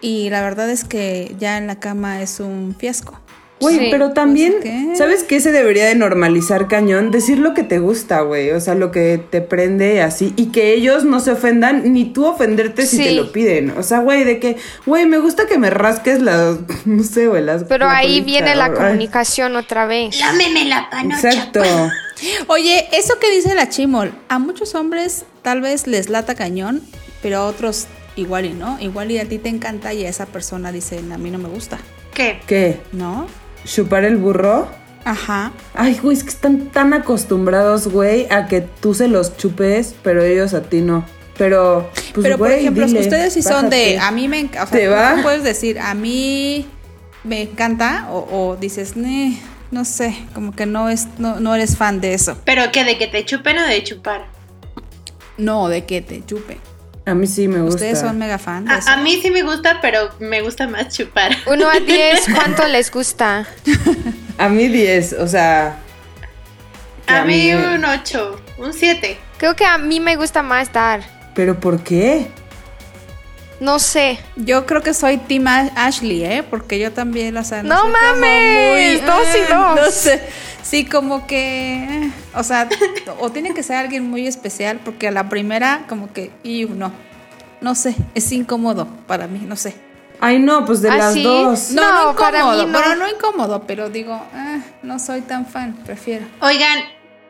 [0.00, 3.20] y la verdad es que ya en la cama es un fiasco.
[3.58, 4.96] Güey, Sí, pero también, pues, ¿qué?
[4.96, 7.10] ¿sabes qué se debería de normalizar cañón?
[7.10, 8.50] Decir lo que te gusta, güey.
[8.50, 10.34] O sea, lo que te prende así.
[10.36, 13.70] Y que ellos no se ofendan, ni tú ofenderte si te lo piden.
[13.78, 17.42] O sea, güey, de que, güey, me gusta que me rasques las, no sé, güey,
[17.42, 17.64] las...
[17.64, 18.72] Pero la ahí colita, viene la ay.
[18.72, 20.18] comunicación otra vez.
[20.18, 21.28] Lámeme la panocha.
[21.28, 21.62] Exacto.
[22.48, 26.82] Oye, eso que dice la chimol, a muchos hombres tal vez les lata cañón,
[27.22, 30.26] pero a otros igual y no, igual y a ti te encanta y a esa
[30.26, 31.78] persona dicen, a mí no me gusta,
[32.14, 32.40] ¿Qué?
[32.46, 32.80] ¿Qué?
[32.92, 33.26] ¿no?
[33.66, 34.68] ¿Chupar el burro?
[35.04, 35.52] Ajá.
[35.74, 40.22] Ay, güey, es que están tan acostumbrados, güey, a que tú se los chupes, pero
[40.22, 41.04] ellos a ti no.
[41.36, 44.66] Pero, pues, Pero por ejemplo, dile, ustedes sí son de, a mí me encanta, o
[44.68, 45.22] sea, ¿Te tú va?
[45.22, 46.66] puedes decir, a mí
[47.24, 49.38] me encanta, o, o dices, "Nee,
[49.70, 52.38] no sé, como que no, es, no, no eres fan de eso.
[52.44, 52.84] ¿Pero qué?
[52.84, 54.26] ¿De que te chupen o de chupar?
[55.36, 56.58] No, de que te chupe.
[57.06, 57.76] A mí sí me gusta.
[57.76, 58.90] Ustedes son mega fan de eso.
[58.90, 61.34] A, a mí sí me gusta, pero me gusta más chupar.
[61.46, 63.46] Uno a diez, ¿cuánto les gusta?
[64.38, 65.78] A mí 10, o sea...
[67.06, 69.16] A mí un 8, un 7.
[69.38, 71.00] Creo que a mí me gusta más dar.
[71.34, 72.26] ¿Pero por qué?
[73.60, 74.18] No sé.
[74.36, 76.42] Yo creo que soy Team Ash- Ashley, ¿eh?
[76.48, 79.04] Porque yo también, o sea, ¡No mames!
[79.06, 79.76] Dos y eh, dos.
[79.80, 80.28] No sé.
[80.62, 81.84] Sí, como que.
[81.84, 82.68] eh, O sea,
[83.20, 86.30] o tiene que ser alguien muy especial, porque a la primera, como que.
[86.42, 86.92] Y no.
[87.60, 89.74] No sé, es incómodo para mí, no sé.
[90.20, 91.22] Ay, no, pues de ¿Ah, las sí?
[91.22, 91.70] dos.
[91.70, 92.66] No, No, no para incómodo.
[92.66, 92.78] mí no.
[92.78, 96.26] Bueno, no incómodo, pero digo, eh, no soy tan fan, prefiero.
[96.40, 96.78] Oigan,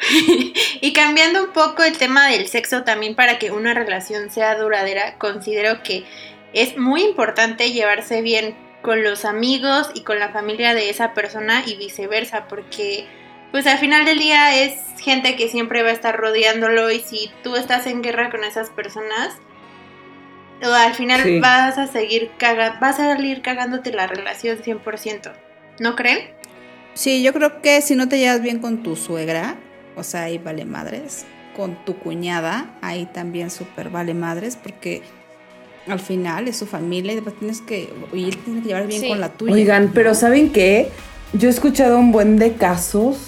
[0.81, 5.17] y cambiando un poco el tema del sexo también para que una relación sea duradera,
[5.19, 6.05] considero que
[6.53, 11.63] es muy importante llevarse bien con los amigos y con la familia de esa persona
[11.67, 13.07] y viceversa, porque
[13.51, 17.31] pues al final del día es gente que siempre va a estar rodeándolo y si
[17.43, 19.35] tú estás en guerra con esas personas,
[20.63, 21.41] o al final Sí.
[21.41, 25.33] vas a seguir caga vas a salir cagándote la relación 100%.
[25.81, 26.31] ¿No creen?
[26.95, 29.57] Sí, yo creo que si no te llevas bien con tu suegra,
[29.97, 31.25] o sea, ahí vale madres.
[31.57, 35.03] Con tu cuñada, ahí también súper vale madres, porque
[35.89, 39.01] al final es su familia y después tienes que, y él tiene que llevar bien
[39.01, 39.09] Sí.
[39.09, 39.55] con la tuya.
[39.55, 40.91] Oigan, pero ¿saben qué?
[41.33, 43.19] yo he escuchado un buen de casos,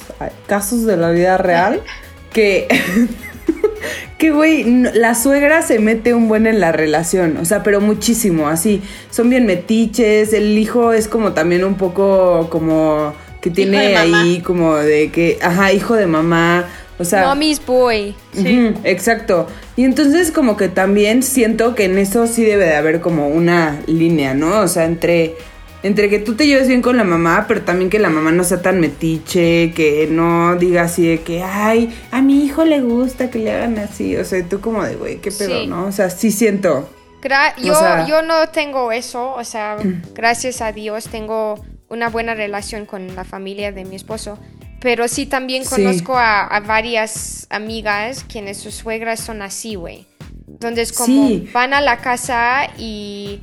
[0.46, 1.82] casos de la vida real,
[2.32, 2.68] que,
[4.18, 8.48] que güey, la suegra se mete un buen en la relación, o sea, pero muchísimo,
[8.48, 13.14] así, son bien metiches, el hijo es como también un poco como
[13.50, 14.22] que tiene mamá.
[14.22, 16.66] ahí como de que, ajá, hijo de mamá,
[16.98, 17.26] o sea...
[17.28, 18.14] Mommy's boy.
[18.36, 19.46] Ujú, exacto.
[19.76, 23.80] Y entonces como que también siento que en eso sí debe de haber como una
[23.86, 24.60] línea, ¿no?
[24.60, 25.36] O sea, entre,
[25.84, 28.42] entre que tú te lleves bien con la mamá, pero también que la mamá no
[28.42, 33.30] sea tan metiche, que no diga así de que, ay, a mi hijo le gusta
[33.30, 34.16] que le hagan así.
[34.16, 35.66] O sea, tú como de, güey, qué pedo, Sí.
[35.68, 35.86] ¿no?
[35.86, 36.88] O sea, sí siento.
[37.22, 39.76] Gra- yo, sea- yo no tengo eso, o sea,
[40.14, 44.38] gracias a Dios tengo una buena relación con la familia de mi esposo.
[44.80, 45.70] Pero sí también Sí.
[45.70, 50.06] conozco a, a varias amigas quienes sus suegras son así, güey.
[50.46, 51.48] Donde es como Sí.
[51.52, 53.40] van a la casa y,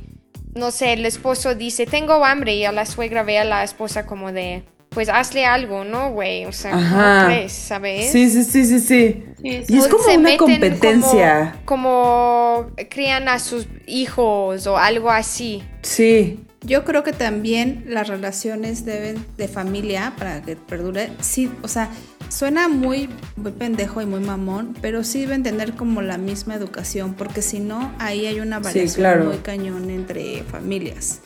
[0.54, 4.06] no sé, el esposo dice, tengo hambre y a la suegra ve a la esposa
[4.06, 6.46] como de, pues hazle algo, ¿no, güey?
[6.46, 7.16] O sea, Ajá.
[7.18, 8.10] ¿cómo crees, sabes?
[8.12, 9.24] Sí, sí, sí, sí, sí.
[9.42, 11.56] Y es como se una meten competencia.
[11.66, 15.62] Como, como crían a sus hijos o algo así.
[15.82, 16.40] Sí.
[16.66, 21.10] Yo creo que también las relaciones deben de familia para que perdure.
[21.20, 21.88] Sí, o sea,
[22.28, 27.14] suena muy, muy pendejo y muy mamón, pero sí deben tener como la misma educación,
[27.14, 29.24] porque si no, ahí hay una Sí, variación claro.
[29.26, 31.20] muy cañón entre familias.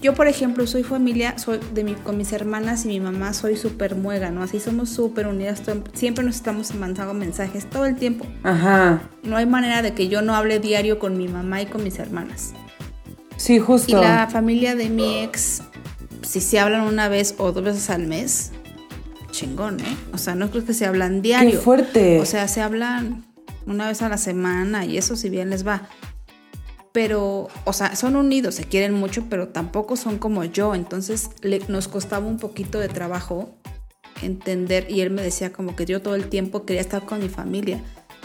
[0.00, 3.56] Yo, por ejemplo, soy familia, soy de mi, con mis hermanas y mi mamá, soy
[3.56, 8.24] súper muégano, así somos súper unidas, todo- siempre nos estamos mandando mensajes todo el tiempo.
[8.42, 9.02] Ajá.
[9.22, 11.98] No hay manera de que yo no hable diario con mi mamá y con mis
[11.98, 12.54] hermanas.
[13.38, 13.98] Sí, Y justo.
[14.00, 15.62] la familia de mi ex,
[16.22, 18.50] si se hablan una vez o dos veces al mes,
[19.30, 19.96] chingón, ¿eh?
[20.12, 21.52] O sea, no creo que se hablan diario.
[21.52, 22.20] Qué fuerte.
[22.20, 23.24] O sea, se hablan
[23.66, 25.88] una vez a la semana y eso si bien les va.
[26.92, 30.74] Pero, o sea, son unidos, se quieren mucho, pero tampoco son como yo.
[30.74, 33.54] Entonces le- nos costaba un poquito de trabajo
[34.22, 37.28] entender y él me decía como que yo todo el tiempo quería estar con mi
[37.28, 37.80] familia.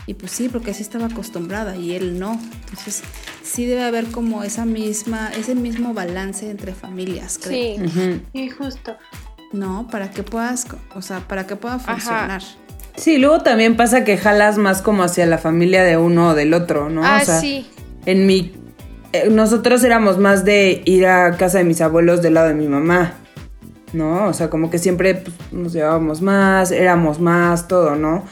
[0.06, 2.40] Y pues sí, porque así estaba acostumbrada y él no.
[2.70, 3.04] Entonces
[3.42, 7.88] sí debe haber como esa misma, ese mismo balance entre familias, creo.
[7.88, 8.22] Sí.
[8.34, 8.98] Sí, justo.
[9.54, 12.42] No, para que puedas, o sea, para que pueda funcionar.
[12.96, 16.54] Sí, luego también pasa que jalas más como hacia la familia de uno o del
[16.54, 17.02] otro, ¿no?
[17.04, 17.68] Ah, o sea, sí.
[18.06, 18.52] En mi.
[19.14, 22.68] eh, nosotros éramos más de ir a casa de mis abuelos del lado de mi
[22.68, 23.14] mamá,
[23.94, 24.26] ¿no?
[24.28, 28.26] O sea, como que siempre pues, nos llevábamos más, éramos más, todo, ¿no?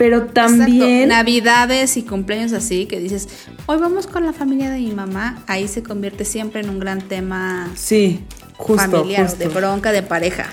[0.00, 1.02] Pero también.
[1.02, 1.14] Exacto.
[1.14, 3.28] Navidades y cumpleaños así, que dices,
[3.66, 7.02] hoy vamos con la familia de mi mamá, ahí se convierte siempre en un gran
[7.02, 8.24] tema Sí,
[8.56, 9.38] justo, familiar, justo.
[9.38, 10.46] de bronca, de pareja.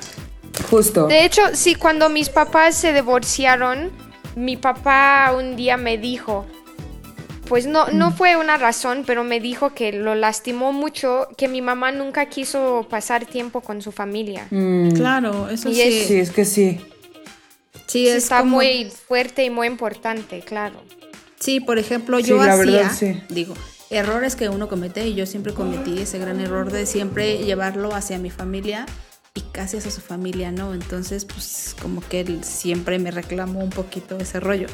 [0.69, 1.07] Justo.
[1.07, 3.89] De hecho, sí, cuando mis papás se divorciaron,
[4.35, 6.45] mi papá un día me dijo,
[7.47, 7.97] pues no, Mm.
[7.97, 12.25] no fue una razón, pero me dijo que lo lastimó mucho, que mi mamá nunca
[12.25, 14.45] quiso pasar tiempo con su familia.
[14.51, 15.81] Mm, Claro, eso Y sí.
[15.81, 16.81] es- Sí, es que sí.
[17.87, 20.81] Sí, Sí, es está como- muy fuerte y muy importante, claro.
[21.39, 23.21] Sí, por ejemplo, Sí, yo la hacía, verdad, sí.
[23.29, 23.53] digo,
[23.89, 28.17] errores que uno comete y yo siempre cometí ese gran error de siempre llevarlo hacia
[28.17, 28.85] mi familia
[29.33, 30.73] y casi hacia su familia, ¿no?
[30.73, 34.67] Entonces, pues como que él siempre me reclamó un poquito ese rollo.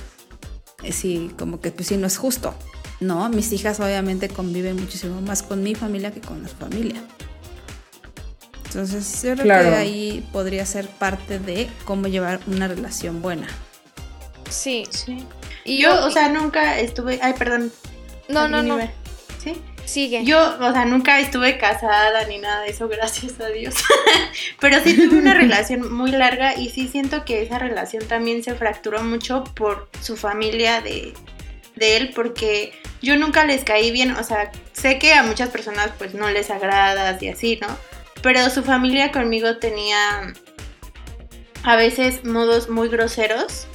[0.90, 2.54] Sí, como que pues sí, no es justo.
[3.00, 7.04] No, mis hijas obviamente conviven muchísimo más con mi familia que con su familia.
[8.76, 9.70] Entonces, yo creo Claro.
[9.70, 13.48] que ahí podría ser parte de cómo llevar una relación buena.
[14.50, 14.86] Sí.
[14.90, 15.26] Sí.
[15.66, 17.20] Y yo, yo- o sea, nunca estuve.
[17.22, 17.72] Ay, perdón.
[18.30, 18.92] No, no, ¿Alguien no.
[19.44, 19.62] ¿Sí?
[19.86, 20.24] Sigue.
[20.24, 23.76] Yo, o sea, nunca estuve casada ni nada de eso, gracias a Dios.
[24.60, 28.56] Pero sí tuve una relación muy larga y sí siento que esa relación también se
[28.56, 31.14] fracturó mucho por su familia de,
[31.76, 34.12] de él, porque yo nunca les caí bien.
[34.16, 37.68] O sea, sé que a muchas personas pues no les agradas y así, ¿no?
[38.24, 40.34] Pero su familia conmigo tenía
[41.64, 43.68] a veces modos muy groseros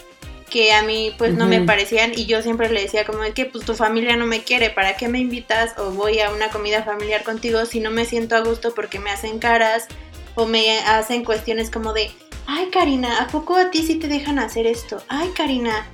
[0.50, 3.44] que a mí pues no me parecían y yo siempre le decía como es que
[3.44, 6.82] pues tu familia no me quiere, ¿para qué me invitas o voy a una comida
[6.82, 9.86] familiar contigo si no me siento a gusto porque me hacen caras
[10.34, 12.10] o me hacen cuestiones como de,
[12.46, 15.02] ay Karina, ¿a poco a ti sí te dejan hacer esto?
[15.08, 15.86] Ay Karina,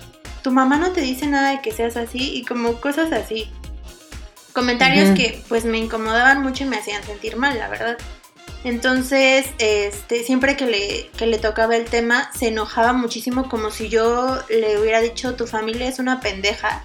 [0.43, 3.51] tu mamá no te dice nada de que seas así y como cosas así.
[4.53, 7.99] Comentarios que pues me incomodaban mucho y me hacían sentir mal, la verdad.
[8.65, 13.91] Entonces, este, siempre que le, que le tocaba el tema, se enojaba muchísimo como si
[13.91, 16.85] yo le hubiera dicho tu familia es una pendeja.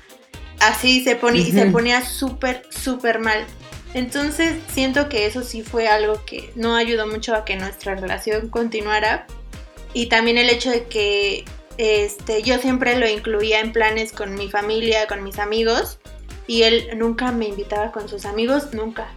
[0.60, 1.72] Así se ponía, y se Ujú.
[1.72, 3.46] ponía súper, súper mal.
[3.94, 8.50] Entonces, siento que eso sí fue algo que no ayudó mucho a que nuestra relación
[8.50, 9.26] continuara.
[9.94, 11.46] Y también el hecho de que
[11.78, 15.98] este, yo siempre lo incluía en planes con mi familia, con mis amigos.
[16.46, 19.08] Y él nunca me invitaba con sus amigos, nunca.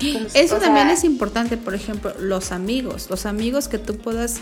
[0.00, 3.96] Pues, Eso o también sea, es importante, por ejemplo, los amigos, los amigos que tú
[3.98, 4.40] puedas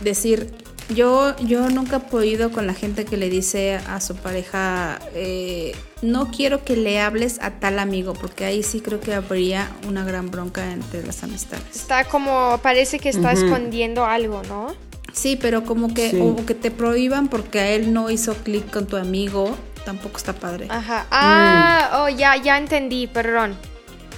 [0.00, 0.52] decir,
[0.94, 5.72] yo, yo nunca he podido con la gente que le dice a su pareja, eh,
[6.02, 10.04] no quiero que le hables a tal amigo, porque ahí sí creo que habría una
[10.04, 11.64] gran bronca entre las amistades.
[11.74, 14.74] Está como, parece que está escondiendo algo, ¿no?
[15.12, 16.18] Sí, pero como que, Sí.
[16.20, 20.32] o que te prohíban porque a él no hizo clic con tu amigo, tampoco está
[20.32, 20.66] padre.
[20.70, 21.06] Ajá.
[21.10, 23.56] Ah, oh, ya, ya entendí, perdón.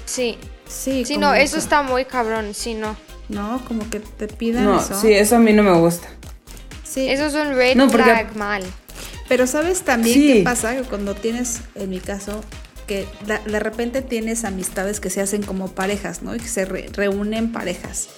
[0.05, 0.39] Sí.
[0.69, 2.97] Sí, Sí, no, eso está muy cabrón, sí, no.
[3.29, 4.99] No, como que te pidan No, eso.
[5.01, 6.09] sí, eso a mí no me gusta.
[6.85, 8.63] Sí, Eso es un red No, porque- flag mal.
[9.29, 10.33] Pero sabes también Sí.
[10.33, 12.43] qué pasa que cuando tienes, en mi caso,
[12.87, 13.07] que
[13.47, 16.35] de repente tienes amistades que se hacen como parejas, ¿no?
[16.35, 18.09] Y que se re- reúnen parejas.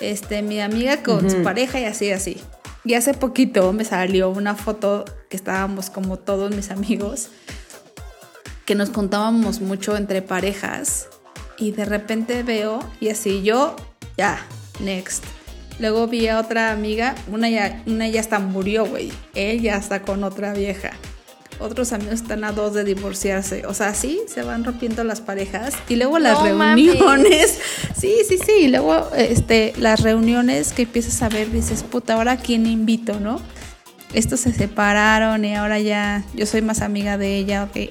[0.00, 2.40] Este, mi amiga con su pareja y así, así.
[2.84, 7.28] Y hace poquito me salió una foto que estábamos como todos mis amigos,
[8.64, 11.06] que nos contábamos mucho entre parejas.
[11.58, 13.76] Y de repente veo, y así yo,
[14.16, 14.44] ya,
[14.80, 15.24] next.
[15.78, 19.12] Luego vi a otra amiga, una ya, una ya hasta murió, güey.
[19.34, 20.90] Él ya está con otra vieja.
[21.60, 23.64] Otros amigos están a dos de divorciarse.
[23.66, 25.74] O sea, sí, se van rompiendo las parejas.
[25.88, 26.98] Y luego las No mames.
[26.98, 27.58] reuniones.
[27.96, 28.52] Sí, sí, sí.
[28.64, 33.40] Y luego este, las reuniones que empiezas a ver, dices, puta, ahora quién invito, ¿no?
[34.14, 37.88] Estos se separaron y ahora ya yo soy más amiga de ella que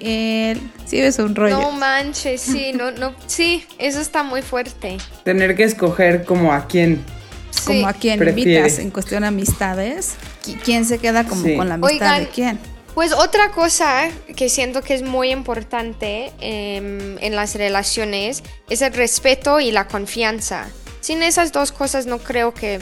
[0.52, 0.62] él.
[0.86, 1.60] Sí, es un rollo.
[1.60, 4.98] No manches, sí, no, no, sí, eso está muy fuerte.
[5.26, 7.04] Tener que escoger como a quién.
[7.52, 7.62] Sí.
[7.68, 8.52] como a quién Prefiere.
[8.62, 10.16] invitas en cuestión de amistades.
[10.44, 11.56] Qui- ¿Quién se queda como Sí.
[11.56, 12.60] con la amistad Oigan, de quién?
[12.96, 18.94] Pues otra cosa que siento que es muy importante em, en las relaciones es el
[18.94, 20.68] respeto y la confianza.
[21.02, 22.80] Sin esas dos cosas no creo que...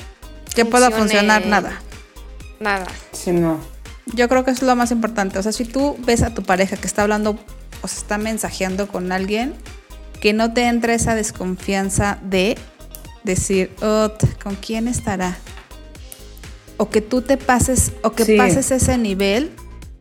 [0.55, 1.81] Que pueda funcionar nada.
[2.61, 2.85] Nada.
[3.11, 3.59] Si no.
[4.13, 5.39] Yo creo que eso es lo más importante.
[5.39, 7.37] O sea, si tú ves a tu pareja que está hablando
[7.81, 9.53] o se está mensajeando con alguien,
[10.21, 12.57] que no te entre esa desconfianza de
[13.23, 14.11] decir, "Oh,
[14.43, 15.37] ¿con quién estará?
[16.77, 18.37] O que tú te pases, o que Sí.
[18.37, 19.51] pases ese nivel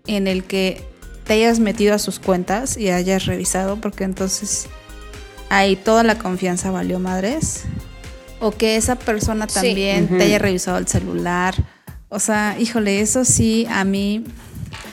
[0.07, 0.83] en el que
[1.25, 4.67] te hayas metido a sus cuentas y hayas revisado, porque entonces
[5.49, 7.63] ahí toda la confianza valió madres.
[8.41, 9.55] O que esa persona Sí.
[9.55, 11.55] también te haya revisado el celular.
[12.11, 14.25] O sea, híjole, eso sí, a mí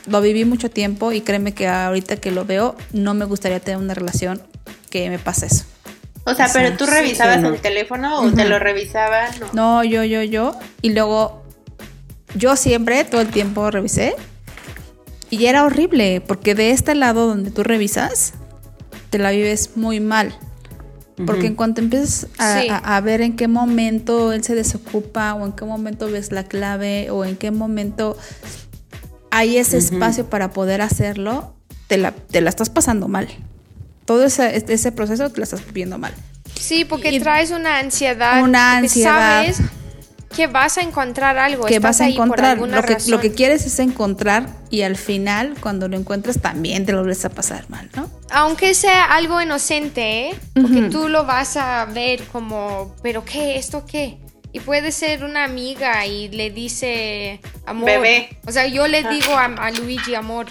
[0.06, 3.80] lo viví mucho tiempo y créeme que ahorita que lo veo, no me gustaría tener
[3.80, 4.42] una relación
[4.90, 5.66] que me pase eso.
[6.26, 7.50] O sea, pero tú sí, revisabas sí, no.
[7.50, 9.32] el teléfono o te lo revisaban.
[9.40, 9.48] No.
[9.54, 10.58] No, yo, yo, yo.
[10.82, 11.44] Y luego,
[12.36, 14.16] yo siempre, todo el tiempo revisé.
[15.30, 18.34] Y era horrible, porque de este lado donde tú revisas,
[19.10, 20.38] te la vives muy mal.
[21.26, 22.70] Porque en cuanto empiezas a, Sí.
[22.70, 26.44] a- a ver en qué momento él se desocupa, o en qué momento ves la
[26.44, 28.16] clave, o en qué momento
[29.32, 31.54] hay ese espacio para poder hacerlo,
[31.88, 33.28] te la, te la estás pasando mal.
[34.06, 36.14] Todo ese, ese proceso te la estás viviendo mal.
[36.56, 38.42] Sí, porque Y- traes una ansiedad.
[38.44, 39.44] Una ansiedad.
[39.44, 39.58] Sabes
[40.36, 41.66] que vas a encontrar algo.
[41.66, 42.58] que estás vas a encontrar.
[42.60, 46.92] Lo que, lo que quieres es encontrar y al final, cuando lo encuentres, también te
[46.92, 48.10] lo vuelves a pasar mal, ¿no?
[48.32, 50.36] Aunque sea algo inocente, ¿eh?
[50.54, 53.58] porque tú lo vas a ver como, ¿pero qué?
[53.58, 54.18] ¿Esto qué?
[54.52, 57.86] Y puede ser una amiga y le dice amor.
[57.86, 58.30] Bebé.
[58.46, 59.10] O sea, yo le Ah.
[59.10, 60.48] digo a, a Luigi amor.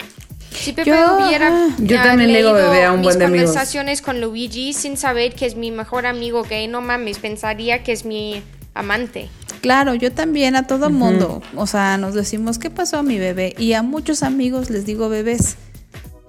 [0.51, 1.75] Si Pepe Yo, hubiera ajá.
[1.79, 3.47] Yo ah, también le digo bebé a un mis buen de amigos.
[3.49, 7.93] conversaciones con Luigi sin saber que es mi mejor amigo gay, no mames, pensaría que
[7.93, 9.29] es mi amante.
[9.61, 11.43] Claro, yo también a todo mundo.
[11.57, 13.55] O sea, nos decimos, ¿qué pasó a mi bebé?
[13.59, 15.57] Y a muchos amigos les digo bebés.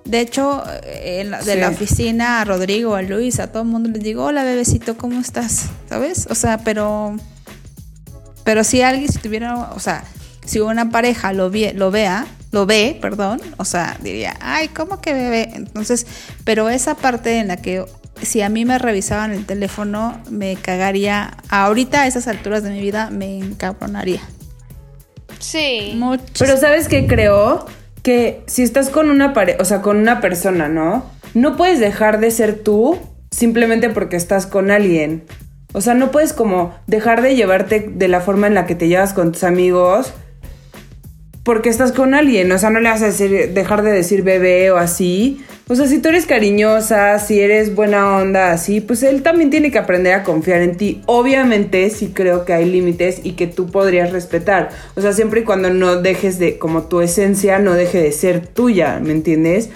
[0.08, 1.60] De hecho, eh, en la- de Sí.
[1.60, 5.20] la oficina, a Rodrigo, a Luis, a todo el mundo les digo, hola bebecito, ¿cómo
[5.20, 5.65] estás?
[5.89, 6.28] ¿Sabes?
[6.30, 7.15] O sea, pero.
[8.43, 10.04] Pero si alguien, si tuviera, o sea,
[10.46, 15.02] si una pareja lo, vie- lo vea, lo ve, perdón, o sea, diría, ay, ¿cómo
[15.02, 15.50] que bebé?
[15.54, 16.08] Entonces,
[16.46, 17.84] pero esa parte en la que
[18.22, 22.80] si a mí me revisaban el teléfono, me cagaría, ahorita a esas alturas de mi
[22.80, 24.22] vida, me encabronaría.
[25.39, 25.91] Sí.
[25.96, 26.24] Mucho.
[26.39, 27.65] Pero ¿sabes qué creo?
[28.08, 31.04] Que si estás con una pareja, o sea, con una persona, ¿no?
[31.34, 32.98] No puedes dejar de ser tú
[33.32, 35.26] simplemente porque estás con alguien.
[35.74, 38.88] O sea, no puedes como dejar de llevarte de la forma en la que te
[38.88, 40.13] llevas con tus amigos
[41.43, 42.50] porque estás con alguien.
[42.54, 45.43] O sea, no le vas a decir, dejar de decir bebé o así.
[45.69, 49.70] O sea, si tú eres cariñosa, si eres buena onda, así, pues él también tiene
[49.70, 51.01] que aprender a confiar en ti.
[51.07, 54.70] Obviamente, sí creo que hay límites y que tú podrías respetar.
[54.95, 58.47] O sea, siempre y cuando no dejes de, como tu esencia, no deje de ser
[58.47, 59.70] tuya, ¿me entiendes?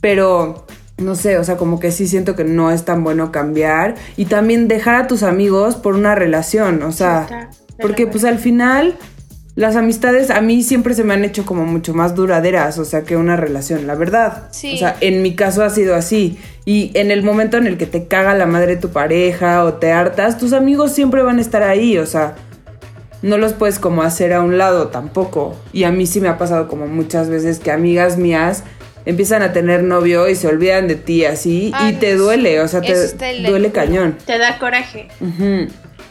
[0.00, 0.64] Pero,
[0.98, 3.96] no sé, o sea, como que sí siento que no es tan bueno cambiar.
[4.16, 8.96] Y también dejar a tus amigos por una relación, o sea, porque pues al final
[9.54, 13.02] las amistades a mí siempre se me han hecho como mucho más duraderas, o sea,
[13.02, 14.48] que una relación, la verdad.
[14.50, 14.74] Sí.
[14.74, 16.38] O sea, en mi caso ha sido así.
[16.64, 19.92] Y en el momento en el que te caga la madre tu pareja o te
[19.92, 22.34] hartas, tus amigos siempre van a estar ahí, o sea,
[23.20, 25.54] no los puedes como hacer a un lado tampoco.
[25.72, 28.64] Y a mí sí me ha pasado como muchas veces que amigas mías
[29.04, 32.80] empiezan a tener novio y se olvidan de ti así y te duele, o sea,
[32.80, 32.94] te
[33.48, 34.16] duele cañón.
[34.24, 35.08] Te da coraje.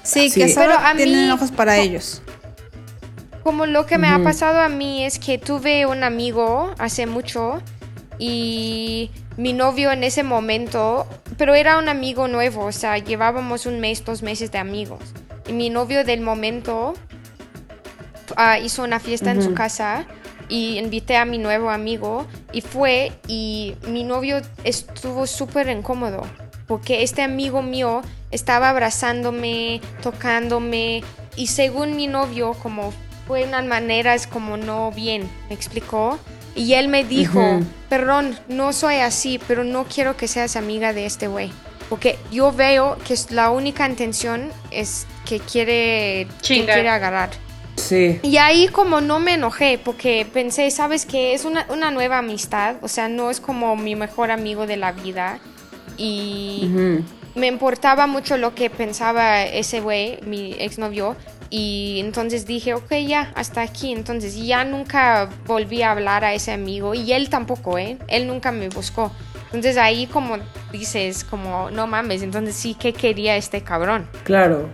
[0.03, 0.41] Sí, Sí.
[0.41, 2.21] que solo Pero a tienen mí- ojos para ellos.
[3.43, 7.61] Como lo que me ha pasado a mí es que tuve un amigo hace mucho
[8.19, 13.79] y mi novio en ese momento, pero era un amigo nuevo, o sea, llevábamos un
[13.79, 14.99] mes, dos meses de amigos.
[15.47, 16.93] Y mi novio del momento
[18.35, 20.05] ah, hizo una fiesta en su casa
[20.47, 26.21] y invité a mi nuevo amigo y fue y mi novio estuvo súper incómodo
[26.67, 31.03] porque este amigo mío estaba abrazándome, tocándome
[31.35, 32.93] y según mi novio como
[33.27, 36.19] fue unas maneras como no bien, ¿me explicó?
[36.55, 37.65] Y él me dijo, Ujú.
[37.89, 41.51] perdón, no soy así, pero no quiero que seas amiga de este güey.
[41.89, 46.75] Porque yo veo que es- la única intención es que quiere, que Chingar.
[46.75, 47.29] quiere agarrar.
[47.77, 48.19] Sí.
[48.21, 52.75] Y ahí como no me enojé porque pensé, sabes que es una, una nueva amistad,
[52.81, 55.39] o sea, no es como mi mejor amigo de la vida.
[55.97, 56.69] Y
[57.35, 61.15] me importaba mucho lo que pensaba ese güey, mi exnovio.
[61.53, 63.91] Y entonces dije, ok, ya, hasta aquí.
[63.91, 66.95] Entonces ya nunca volví a hablar a ese amigo.
[66.95, 67.97] Y él tampoco, ¿eh?
[68.07, 69.11] Él nunca me buscó.
[69.47, 70.37] Entonces ahí como
[70.71, 74.07] dices, como, no mames, entonces sí, ¿qué quería este cabrón?
[74.23, 74.69] Claro.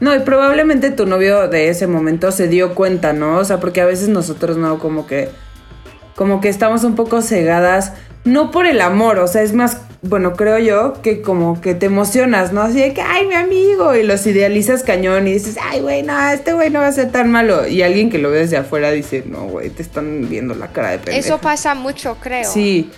[0.00, 3.38] No, y probablemente tu novio de ese momento se dio cuenta, ¿no?
[3.38, 5.30] O sea, porque a veces nosotros no, como que.
[6.14, 7.94] Como que estamos un poco cegadas.
[8.24, 11.86] No por el amor, o sea, es más, bueno, creo yo que como que te
[11.86, 12.60] emocionas, ¿no?
[12.60, 16.28] Así de que, ay, mi amigo, y los idealizas cañón y dices, ay, güey, no,
[16.28, 17.66] este güey no va a ser tan malo.
[17.66, 20.90] Y alguien que lo ve desde afuera dice, no, güey, te están viendo la cara
[20.90, 21.26] de pendejo.
[21.26, 22.50] Eso pasa mucho, creo.
[22.50, 22.90] Sí.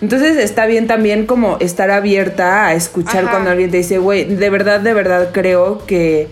[0.00, 3.30] Entonces está bien también como estar abierta a escuchar Ajá.
[3.32, 6.28] cuando alguien te dice, güey, de verdad, de verdad creo que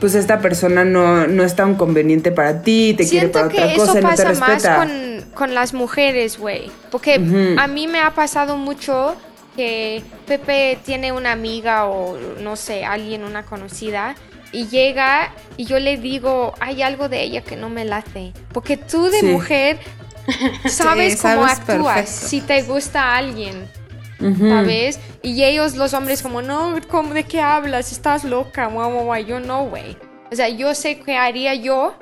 [0.00, 3.72] pues esta persona no, no es tan conveniente para ti, te quiere para que otra
[3.72, 6.70] eso cosa y no te pasa más con, con las mujeres, güey.
[6.90, 7.14] Porque
[7.58, 9.14] a mí me ha pasado mucho
[9.56, 14.14] que Pepe tiene una amiga o no sé, alguien, una conocida,
[14.52, 18.32] y llega y yo le digo, hay algo de ella que no me late.
[18.52, 19.26] Porque tú de Sí.
[19.26, 19.78] mujer
[20.68, 22.28] sabes Sí, cómo sabes actúas, perfecto.
[22.28, 23.68] si te gusta alguien.
[24.20, 24.48] Ujú.
[24.48, 25.00] ¿Sabes?
[25.22, 27.90] Y ellos, los hombres, como, no, ¿cómo, ¿de qué hablas?
[27.90, 29.24] Estás loca, guau, guau, guau".
[29.24, 29.96] Yo no, güey.
[30.30, 31.94] O sea, yo sé qué haría yo.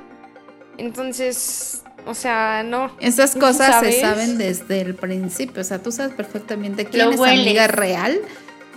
[0.76, 2.90] Entonces, o sea, no.
[3.00, 3.94] Esas cosas ¿Sabes?
[3.96, 5.60] se saben desde el principio.
[5.62, 7.40] O sea, tú sabes perfectamente quién Lo es hueles.
[7.46, 8.18] amiga real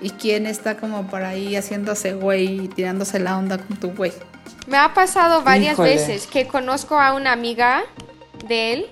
[0.02, 4.12] y quién está como por ahí haciéndose güey y tirándose la onda con tu güey.
[4.68, 5.90] Me ha pasado varias Híjole.
[5.96, 7.84] veces que conozco a una amiga
[8.48, 8.86] de él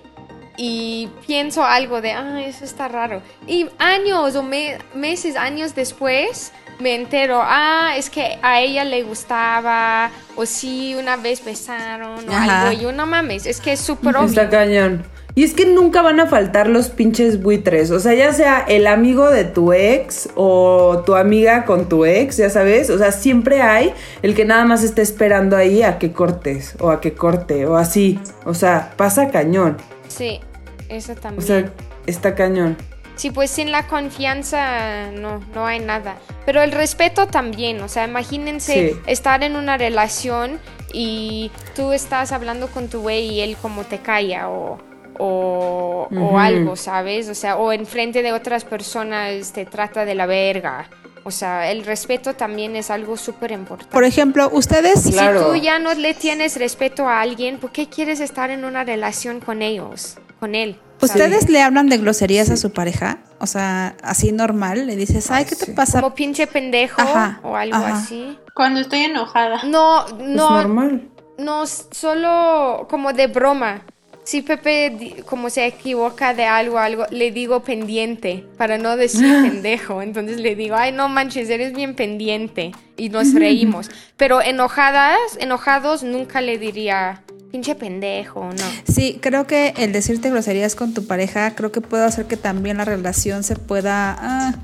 [0.58, 3.22] y pienso algo de, ah, eso está raro.
[3.48, 6.52] Y años o me- meses, años después,
[6.82, 12.32] me entero, ah, es que a ella le gustaba, o sí, una vez besaron, o
[12.34, 12.68] Ajá.
[12.68, 12.80] algo.
[12.80, 14.50] Y yo, no mames, es que es súper Está obvio.
[14.50, 15.04] cañón.
[15.34, 17.90] Y es que nunca van a faltar los pinches buitres.
[17.92, 22.36] O sea, ya sea el amigo de tu ex o tu amiga con tu ex,
[22.36, 22.90] ya sabes.
[22.90, 26.92] O sea, siempre hay el que nada más está esperando ahí a que cortes o
[26.92, 28.20] a que corte o así.
[28.44, 29.78] O sea, pasa cañón.
[30.10, 30.42] Sí,
[30.90, 31.48] eso O también.
[31.48, 31.72] sea,
[32.08, 32.76] está cañón.
[33.22, 36.16] Sí, pues sin la confianza no, no hay nada.
[36.44, 39.00] Pero el respeto también, o sea, imagínense Sí.
[39.06, 40.60] estar en una relación
[40.92, 44.80] y tú estás hablando con tu güey y él como te calla o,
[45.20, 47.30] o, algo, ¿sabes?
[47.30, 50.90] O sea, o enfrente de otras personas te trata de la verga.
[51.24, 53.94] O sea, el respeto también es algo súper importante.
[53.94, 55.40] Por ejemplo, ustedes Claro.
[55.40, 58.84] si tú ya no le tienes respeto a alguien, ¿por qué quieres estar en una
[58.84, 60.18] relación con ellos?
[60.40, 60.80] Con él.
[61.02, 63.20] ¿Ustedes le hablan de groserías a su pareja?
[63.40, 66.02] O sea, así normal, le dices, ay, ¿qué te pasa?
[66.02, 67.96] Como pinche pendejo Ajá, o algo ajá.
[67.96, 68.38] así.
[68.54, 69.64] Cuando estoy enojada.
[69.64, 71.10] No, Es no, normal.
[71.38, 73.82] no, solo como de broma.
[74.24, 80.04] Si Pepe como se equivoca de algo, algo, le digo pendiente para no decir pendejo.
[80.04, 82.72] Entonces le digo, ay, no manches, eres bien pendiente.
[82.98, 83.90] Y nos reímos.
[84.18, 88.64] Pero enojadas, enojados, nunca le diría pinche pendejo, no.
[88.94, 92.78] Sí, creo que el decirte groserías con tu pareja, creo que puede hacer que también
[92.78, 94.56] la relación se pueda ah,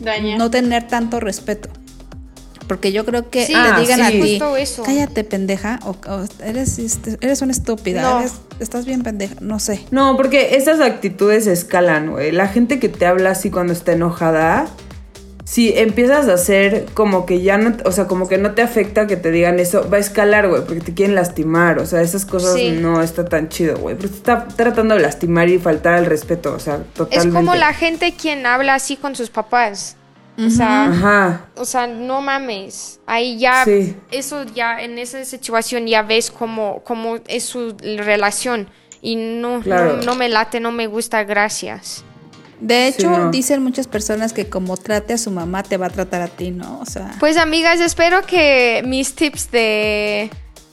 [0.00, 0.36] Daña.
[0.38, 1.68] no tener tanto respeto.
[2.68, 4.20] Porque yo creo que Sí, te Ah, digan a sí.
[4.22, 4.82] ti, Justo eso.
[4.84, 8.20] cállate pendeja, o, o eres, este, eres una estúpida, No.
[8.20, 9.84] eres- estás bien pendeja, no sé.
[9.90, 12.32] No, porque esas actitudes escalan, güey.
[12.32, 14.66] La gente que te habla así cuando está enojada,
[15.44, 19.06] si empiezas a hacer como que ya no, o sea, como que no te afecta
[19.06, 22.24] que te digan eso, va a escalar, güey, porque te quieren lastimar, o sea, esas
[22.24, 22.70] cosas Sí.
[22.70, 26.54] no está tan chido, güey, porque te está tratando de lastimar y faltar al respeto,
[26.54, 27.34] o sea, Es totalmente.
[27.36, 29.96] como la gente quien habla así con sus papás.
[30.36, 31.46] O sea, Ajá.
[31.54, 32.98] o sea, no mames.
[33.06, 33.94] Ahí ya, Sí.
[34.10, 38.66] eso ya, en esa situación ya ves cómo, cómo es su relación.
[39.00, 39.98] Y no, Claro.
[39.98, 42.02] no, no me late, no me gusta, gracias.
[42.60, 43.30] De Sí, hecho, no.
[43.30, 46.50] dicen muchas personas que como trate a su mamá, te va a tratar a ti,
[46.50, 46.80] ¿no?
[46.80, 50.30] O sea, Pues amigas, espero que mis tips de,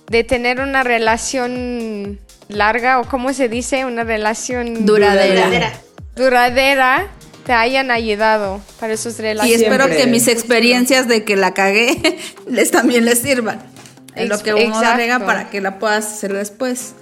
[0.07, 2.19] de tener una relación
[2.49, 5.45] larga, o cómo se dice, una relación duradera.
[5.45, 5.71] Duradera.
[6.15, 7.07] duradera,
[7.45, 9.61] te hayan ayudado para sus Y relaciones.
[9.61, 10.05] espero Siempre.
[10.05, 11.97] que mis experiencias de que la cagué
[12.47, 13.59] les también les sirvan.
[14.15, 14.97] En lo que uno la exacto.
[14.97, 16.93] rega para que la puedas hacer después.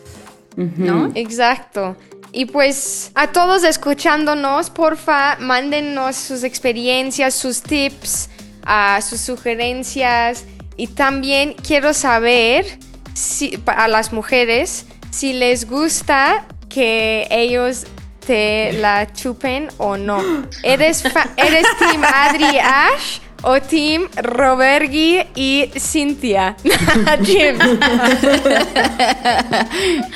[0.55, 1.11] ¿No?
[1.15, 1.95] Exacto.
[2.31, 8.29] Y pues a todos escuchándonos, porfa, mándennos sus experiencias, sus tips,
[8.63, 10.45] ah, sus sugerencias.
[10.77, 12.65] Y también quiero saber
[13.13, 17.85] si, a las mujeres si les gusta que ellos
[18.25, 20.21] te la chupen o no.
[20.61, 21.03] ¿Eres,
[21.35, 26.55] ¿eres Team Adri Ash o Team Robergi y Cynthia?
[27.23, 27.57] Jim.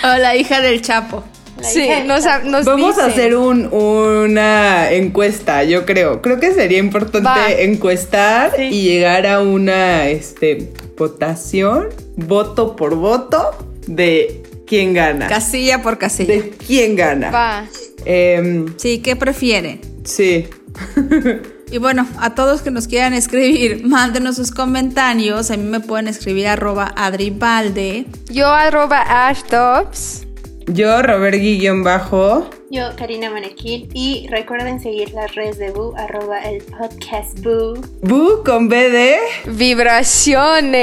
[0.04, 1.24] O la hija del Chapo.
[1.64, 6.22] La Sí, nos, nos Vamos a hacer un, una encuesta, yo creo.
[6.22, 7.52] Creo que sería importante Va.
[7.52, 8.64] encuestar Sí.
[8.64, 11.88] y llegar a una este, votación,
[12.18, 13.52] voto por voto,
[13.88, 15.28] de quién gana.
[15.28, 16.34] Casilla por casilla.
[16.34, 17.32] De quién gana.
[17.32, 17.66] Va.
[18.06, 19.80] Em, Sí, ¿qué prefieren?
[20.04, 20.48] sí.
[21.72, 25.50] Y bueno, a todos que nos quieran escribir, mándenos sus comentarios.
[25.50, 28.06] A mí me pueden escribir arroba adribalde.
[28.30, 30.28] Yo arroba ashdobbs.
[30.68, 32.50] Yo, Robert Guillón Bajo.
[32.70, 33.90] Yo, Karina Manequil.
[33.94, 37.82] Y recuerden seguir las redes de Boo, arroba el podcast Boo.
[38.02, 39.18] Bu con B de.
[39.46, 40.78] Vibraciones.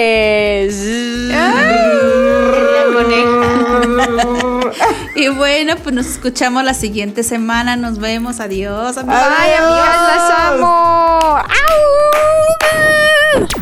[2.92, 3.46] Coneja.
[5.16, 7.76] Y bueno, pues nos escuchamos la siguiente semana.
[7.76, 8.40] Nos vemos.
[8.40, 8.96] Adiós.
[8.96, 9.20] amigos.
[9.20, 11.36] Bye, amigas, las amo.
[11.36, 11.44] ¡Au!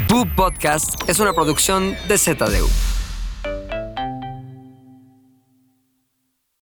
[0.08, 2.68] Boo Podcast es una producción de ZDU.